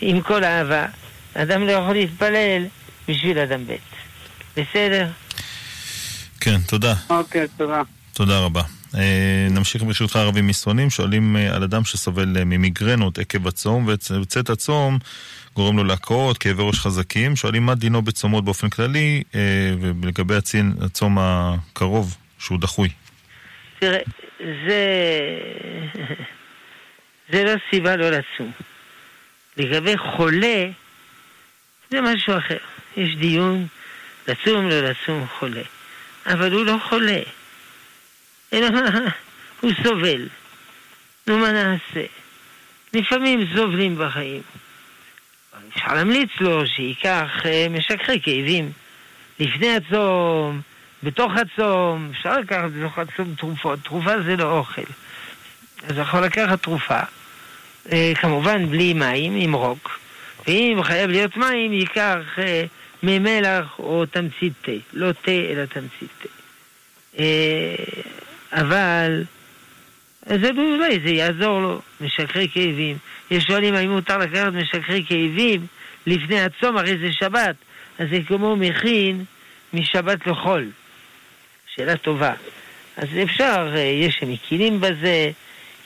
[0.00, 0.86] עם כל אהבה,
[1.34, 2.62] אדם לא יכול להתפלל
[3.08, 3.76] בשביל אדם ב'.
[4.56, 5.08] בסדר?
[6.40, 6.94] כן, תודה.
[7.10, 7.82] אוקיי, תודה.
[8.12, 8.62] תודה רבה.
[8.94, 14.50] אה, נמשיך ברשותך ערבים מסרונים, שואלים אה, על אדם שסובל אה, ממיגרנות עקב הצום, וצאת
[14.50, 14.98] הצום
[15.56, 19.22] גורם לו להקאות, כאבי ראש חזקים, שואלים מה דינו בצומות באופן כללי,
[19.80, 22.88] ולגבי הצין, הצום הקרוב, שהוא דחוי.
[23.78, 23.98] תראה,
[24.38, 24.80] זה...
[27.32, 28.50] זה לא סיבה לא לצום.
[29.56, 30.66] לגבי חולה,
[31.90, 32.58] זה משהו אחר.
[32.96, 33.66] יש דיון,
[34.28, 35.62] לצום, לא לצום, חולה.
[36.26, 37.20] אבל הוא לא חולה.
[38.52, 38.68] אלא
[39.60, 40.28] הוא סובל.
[41.26, 42.06] נו, מה נעשה?
[42.94, 44.42] לפעמים סובלים בחיים.
[45.68, 48.72] אפשר להמליץ לו שייקח אה, משככי כאבים
[49.40, 50.60] לפני הצום,
[51.02, 54.82] בתוך הצום, אפשר לקחת בתוך הצום תרופות, תרופה זה לא אוכל.
[55.88, 57.00] אז יכול לקחת תרופה,
[57.92, 59.98] אה, כמובן בלי מים, עם רוק,
[60.46, 62.64] ואם חייב להיות מים, ייקח אה,
[63.02, 66.28] מי מלח או תמצית תה, לא תה אלא תמצית תה.
[68.52, 69.24] אבל
[70.26, 72.96] זה אולי זה יעזור לו, משככי כאבים.
[73.30, 75.66] יש שואלים האם מותר לקחת משככי כאבים
[76.06, 77.56] לפני הצום, הרי זה שבת,
[77.98, 79.24] אז זה כמו מכין
[79.72, 80.70] משבת לחול.
[81.74, 82.32] שאלה טובה.
[82.96, 85.30] אז אפשר, אה, יש שמקילים בזה,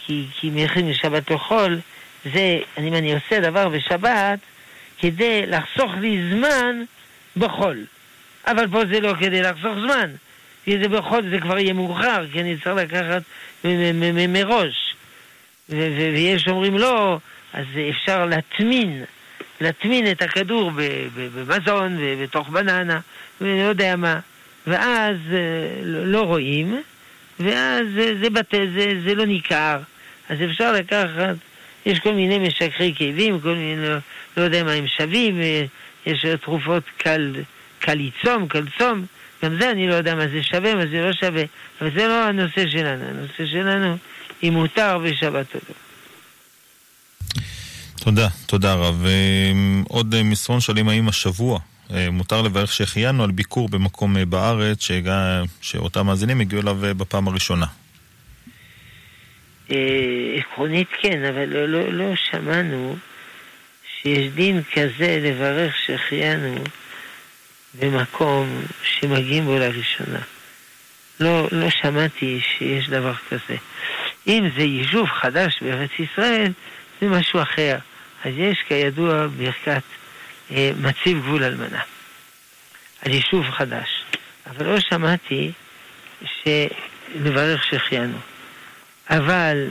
[0.07, 1.79] כי, כי מכין משבת לחול,
[2.25, 4.39] זה, אם אני עושה דבר בשבת,
[4.99, 6.83] כדי לחסוך לי זמן
[7.37, 7.85] בחול.
[8.47, 10.11] אבל פה זה לא כדי לחסוך זמן,
[10.67, 13.23] כי זה בחול זה כבר יהיה מאוחר, כי אני צריך לקחת
[14.29, 14.95] מראש.
[15.69, 17.19] ויש אומרים לא,
[17.53, 19.05] אז אפשר להטמין,
[19.61, 20.71] להטמין את הכדור
[21.35, 23.01] במזון ובתוך בננה,
[23.41, 24.19] ולא יודע מה.
[24.67, 26.83] ואז אה, לא לא רואים,
[27.41, 29.79] ואז אה, זה, בטל, זה, זה לא ניכר.
[30.29, 31.37] אז אפשר לקחת,
[31.87, 33.97] יש כל מיני משככי כאבים, כל מיני, לא,
[34.37, 35.65] לא יודע מה הם שווים, אה,
[36.07, 37.35] יש תרופות קל,
[37.79, 39.07] קל לצום, קל צום,
[39.47, 41.43] גם זה אני לא יודע מה זה שווה, מה זה לא שווה,
[41.81, 43.97] אבל זה לא הנושא שלנו, הנושא שלנו
[44.43, 45.75] אם מותר בשבת או לא.
[48.01, 49.05] תודה, תודה רב.
[49.07, 49.53] אה,
[49.89, 51.59] עוד אה, מסרון שואלים האם השבוע
[51.95, 57.29] אה, מותר לברך שהחיינו על ביקור במקום אה, בארץ שהגע, שאותם מאזינים הגיעו אליו בפעם
[57.29, 57.67] הראשונה.
[60.39, 62.97] עקרונית כן, אבל לא, לא, לא שמענו
[64.01, 66.55] שיש דין כזה לברך שהחיינו
[67.79, 70.19] במקום שמגיעים בו לראשונה.
[71.21, 73.57] לא, לא שמעתי שיש דבר כזה.
[74.27, 76.53] אם זה יישוב חדש בארץ ישראל,
[77.01, 77.79] זה משהו אחר.
[78.25, 79.83] אז יש כידוע ברכת
[80.51, 81.81] אה, מציב גבול אלמנה.
[83.03, 84.05] על יישוב חדש.
[84.47, 85.53] אבל לא שמעתי
[86.25, 88.19] שלברך שהחיינו.
[89.11, 89.67] אבל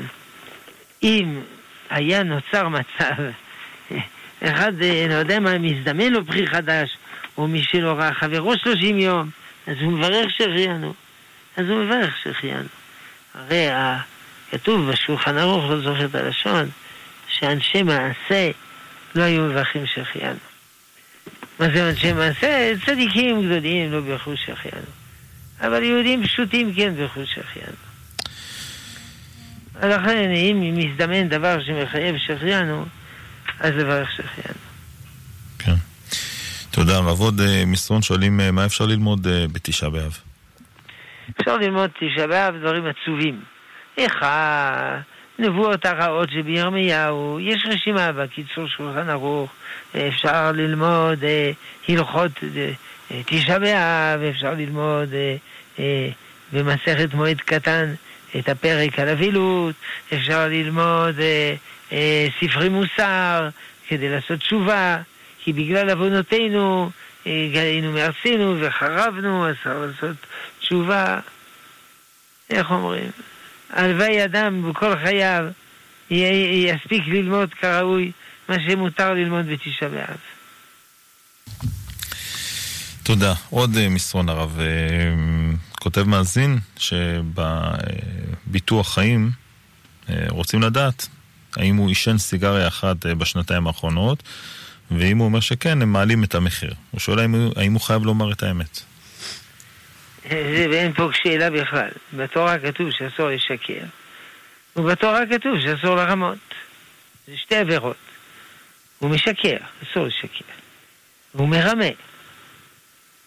[1.04, 1.42] אם
[1.90, 3.16] היה נוצר מצב,
[4.44, 6.98] אחד, אה, לא יודע מה, מזדמן לו פרי חדש,
[7.38, 9.30] או מי שלא ראה חברו שלושים יום,
[9.68, 10.94] אז הוא מברך שהחיינו.
[11.58, 12.68] אז הוא מברך שהחיינו.
[13.34, 13.68] הרי
[14.52, 16.70] כתוב בשולחן ערוך, לא זוכר את הלשון,
[17.28, 18.52] שאנשי מעשה
[19.16, 20.40] לא היו מברכים שהחיינו.
[21.60, 22.72] מה זה אנשי מעשה?
[22.86, 24.88] צדיקים גדולים לא בירכו שהחיינו.
[25.62, 27.78] אבל יהודים פשוטים כן בירכו שהחיינו.
[29.84, 32.86] לכן, אם מזדמן דבר שמחייב שהחיינו,
[33.60, 34.65] אז לברך שהחיינו.
[36.76, 37.20] תודה רב.
[37.20, 40.18] עוד אה, מסרון שואלים אה, מה אפשר ללמוד אה, בתשעה באב.
[41.40, 43.42] אפשר ללמוד תשעה באב דברים עצובים.
[43.98, 49.52] איך הנבואות הרעות שבירמיהו, יש רשימה בקיצור שולחן ערוך,
[50.08, 51.20] אפשר ללמוד
[51.90, 52.32] הלכות
[53.26, 55.10] תשעה באב, אפשר ללמוד
[56.54, 57.94] במסכת מועד קטן
[58.40, 59.76] את הפרק על אבילות,
[60.14, 61.16] אפשר ללמוד
[62.40, 63.50] ספרי מוסר
[63.88, 64.98] כדי לעשות תשובה,
[65.46, 66.92] כי בגלל עוונותינו
[67.28, 70.18] אה, גלינו מארצנו וחרבנו, אז צריך לעשות
[70.60, 71.20] תשובה,
[72.50, 73.12] איך אומרים?
[73.70, 75.46] הלוואי אדם בכל חייו
[76.10, 78.12] יספיק ללמוד כראוי
[78.50, 80.18] מה שמותר ללמוד בתשעה באב.
[83.04, 83.34] תודה.
[83.50, 84.60] עוד אה, מסרון הרב.
[84.60, 84.66] אה,
[85.80, 89.32] כותב מאזין שבביטוח חיים
[90.30, 91.08] רוצים לדעת
[91.58, 94.24] האם הוא עישן סיגריה אחת בשנתיים האחרונות,
[94.92, 96.74] ואם הוא אומר שכן, הם מעלים את המחיר.
[96.92, 98.80] הוא שואל האם הוא, האם הוא חייב לומר את האמת.
[100.30, 101.90] זה ואין פה שאלה בכלל.
[102.14, 103.84] בתורה כתוב שאסור לשקר,
[104.76, 106.38] ובתורה כתוב שאסור לרמות.
[107.28, 107.96] זה שתי עבירות.
[109.00, 110.46] הוא משקר, אסור לשקר.
[111.32, 111.86] הוא מרמה.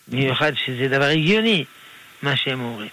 [0.08, 1.64] במיוחד שזה דבר הגיוני,
[2.22, 2.88] מה שהם אומרים.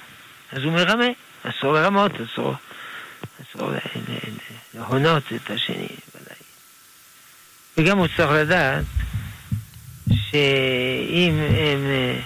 [0.52, 1.08] אז הוא מרמה,
[1.44, 2.54] אסור לרמות, אסור,
[3.42, 3.72] אסור
[4.74, 5.88] להונות את השני.
[7.78, 8.84] וגם הוא צריך לדעת
[10.08, 12.20] שאם הם אה,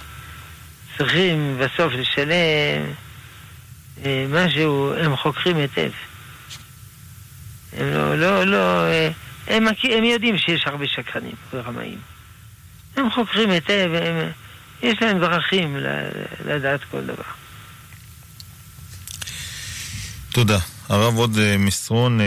[0.97, 2.93] צריכים בסוף לשלם
[4.05, 5.91] אה, משהו, הם חוקרים היטב.
[7.77, 9.09] הם לא, לא, לא, אה,
[9.47, 11.97] הם, הם יודעים שיש הרבה שקרנים ורמאים.
[12.95, 14.31] הם חוקרים היטב, הם,
[14.81, 15.77] יש להם דרכים
[16.45, 17.23] לדעת כל דבר.
[20.31, 20.59] תודה.
[20.89, 22.25] הרב עוד אה, מסרון, אה,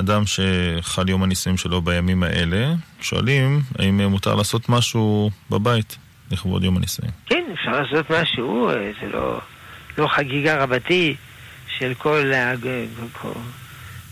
[0.00, 5.96] אדם שחל יום הנישואים שלו בימים האלה, שואלים האם מותר לעשות משהו בבית
[6.30, 7.10] לכבוד יום הנישואים.
[7.26, 9.40] כן, אפשר לעשות משהו, אה, זה לא,
[9.98, 11.16] לא חגיגה רבתי
[11.78, 12.32] של כל,
[13.12, 13.28] כל,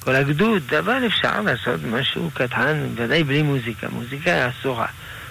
[0.00, 4.86] כל הגדוד, אבל אפשר לעשות משהו קטן, ודאי בלי מוזיקה, מוזיקה אסורה.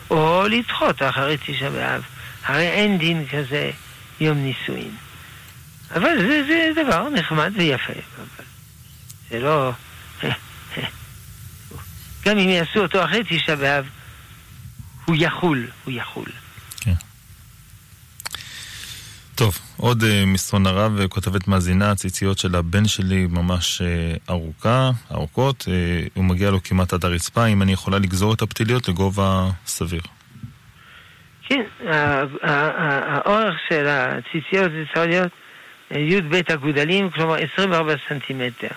[0.10, 2.04] או לדחות אחרי תשעה באב.
[2.46, 3.72] הרי אין דין כזה
[4.20, 5.05] יום נישואין.
[5.96, 7.94] אבל זה, זה דבר נחמד ויפה.
[9.30, 9.72] זה לא...
[12.26, 13.86] גם אם יעשו אותו אחרי תשעה באב,
[15.06, 16.30] הוא יחול, הוא יחול.
[16.80, 16.94] כן.
[19.36, 25.62] טוב, עוד uh, מסרון הרב, כותבת מאזינה, הציציות של הבן שלי ממש uh, ארוכה, ארוכות,
[25.62, 30.02] uh, הוא מגיע לו כמעט עד הרצפה, אם אני יכולה לגזור את הפתיליות לגובה סביר.
[31.50, 31.62] כן,
[32.42, 35.32] האורך של הציציות זה צריך להיות
[35.92, 38.68] י"ב אגודלים, כלומר 24 סנטימטר.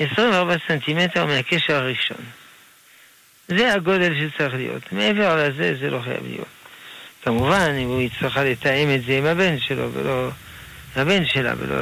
[0.00, 2.16] 24 סנטימטר מהקשר הראשון.
[3.48, 4.92] זה הגודל שצריך להיות.
[4.92, 6.48] מעבר לזה, זה לא חייב להיות.
[7.24, 10.30] כמובן, אם הוא יצטרך לתאם את זה עם הבן שלו, ולא...
[10.96, 11.76] הבן שלה, ולא...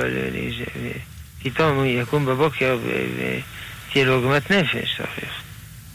[1.43, 5.33] פתאום הוא יקום בבוקר ותהיה לו עוגמת נפש, צריך.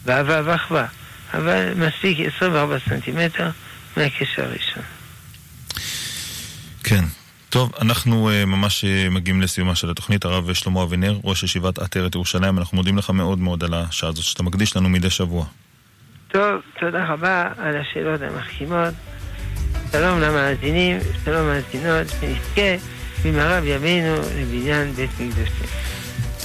[0.06, 0.86] ואהבה ואחווה.
[1.34, 3.50] אבל מספיק 24 סנטימטר.
[3.98, 4.84] מהקשר הראשון.
[6.84, 7.06] כן.
[7.52, 10.26] טוב, אנחנו uh, ממש uh, מגיעים לסיומה של התוכנית.
[10.26, 14.24] הרב שלמה אבינר, ראש ישיבת עטרת ירושלים, אנחנו מודים לך מאוד מאוד על השעה הזאת
[14.24, 15.46] שאתה מקדיש לנו מדי שבוע.
[16.28, 18.94] טוב, תודה רבה על השאלות המחכימות.
[19.92, 22.86] שלום למאזינים, שלום למאזינות, ונזכה
[23.26, 25.68] במהרה בימינו לבניין בית מקדשנו.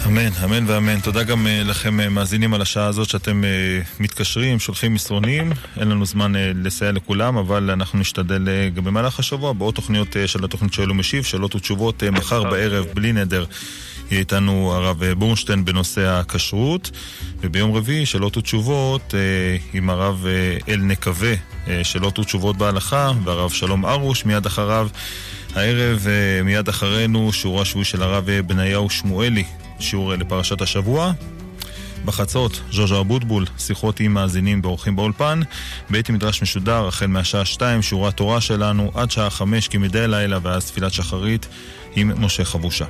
[0.07, 1.01] אמן, אמן ואמן.
[1.01, 5.53] תודה גם uh, לכם uh, מאזינים על השעה הזאת שאתם uh, מתקשרים, שולחים מסרונים.
[5.81, 10.73] אין לנו זמן לסייע לכולם, אבל אנחנו נשתדל גם במהלך השבוע בעוד תוכניות של התוכנית
[10.73, 13.45] שואל ומשיב, שאלות ותשובות מחר בערב, בלי נדר.
[14.11, 16.91] יהיה איתנו הרב בורנשטיין בנושא הכשרות,
[17.41, 19.15] וביום רביעי שאלות ותשובות
[19.75, 20.27] עם הרב
[20.69, 21.35] אל נקווה,
[21.83, 24.89] שאלות ותשובות בהלכה, והרב שלום ארוש מיד אחריו.
[25.55, 26.07] הערב
[26.45, 29.45] מיד אחרינו שיעור השבועי של הרב בניהו שמואלי
[29.81, 31.13] שיעור לפרשת השבוע.
[32.05, 35.41] בחצות, ז'וז'ו אבוטבול, שיחות עם מאזינים ואורחים באולפן.
[35.91, 40.71] בית מדרש משודר, החל מהשעה 2, שיעורי התורה שלנו, עד שעה 5 כמדי לילה, ואז
[40.71, 41.49] תפילת שחרית
[41.97, 42.85] עם משה חבושה.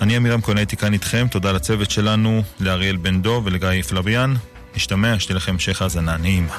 [0.00, 4.34] אני עמירם כהן הייתי כאן איתכם, תודה לצוות שלנו, לאריאל בן דב ולגיא פלביאן.
[4.76, 6.58] נשתמע, שתהיה לכם המשך האזנה נעימה.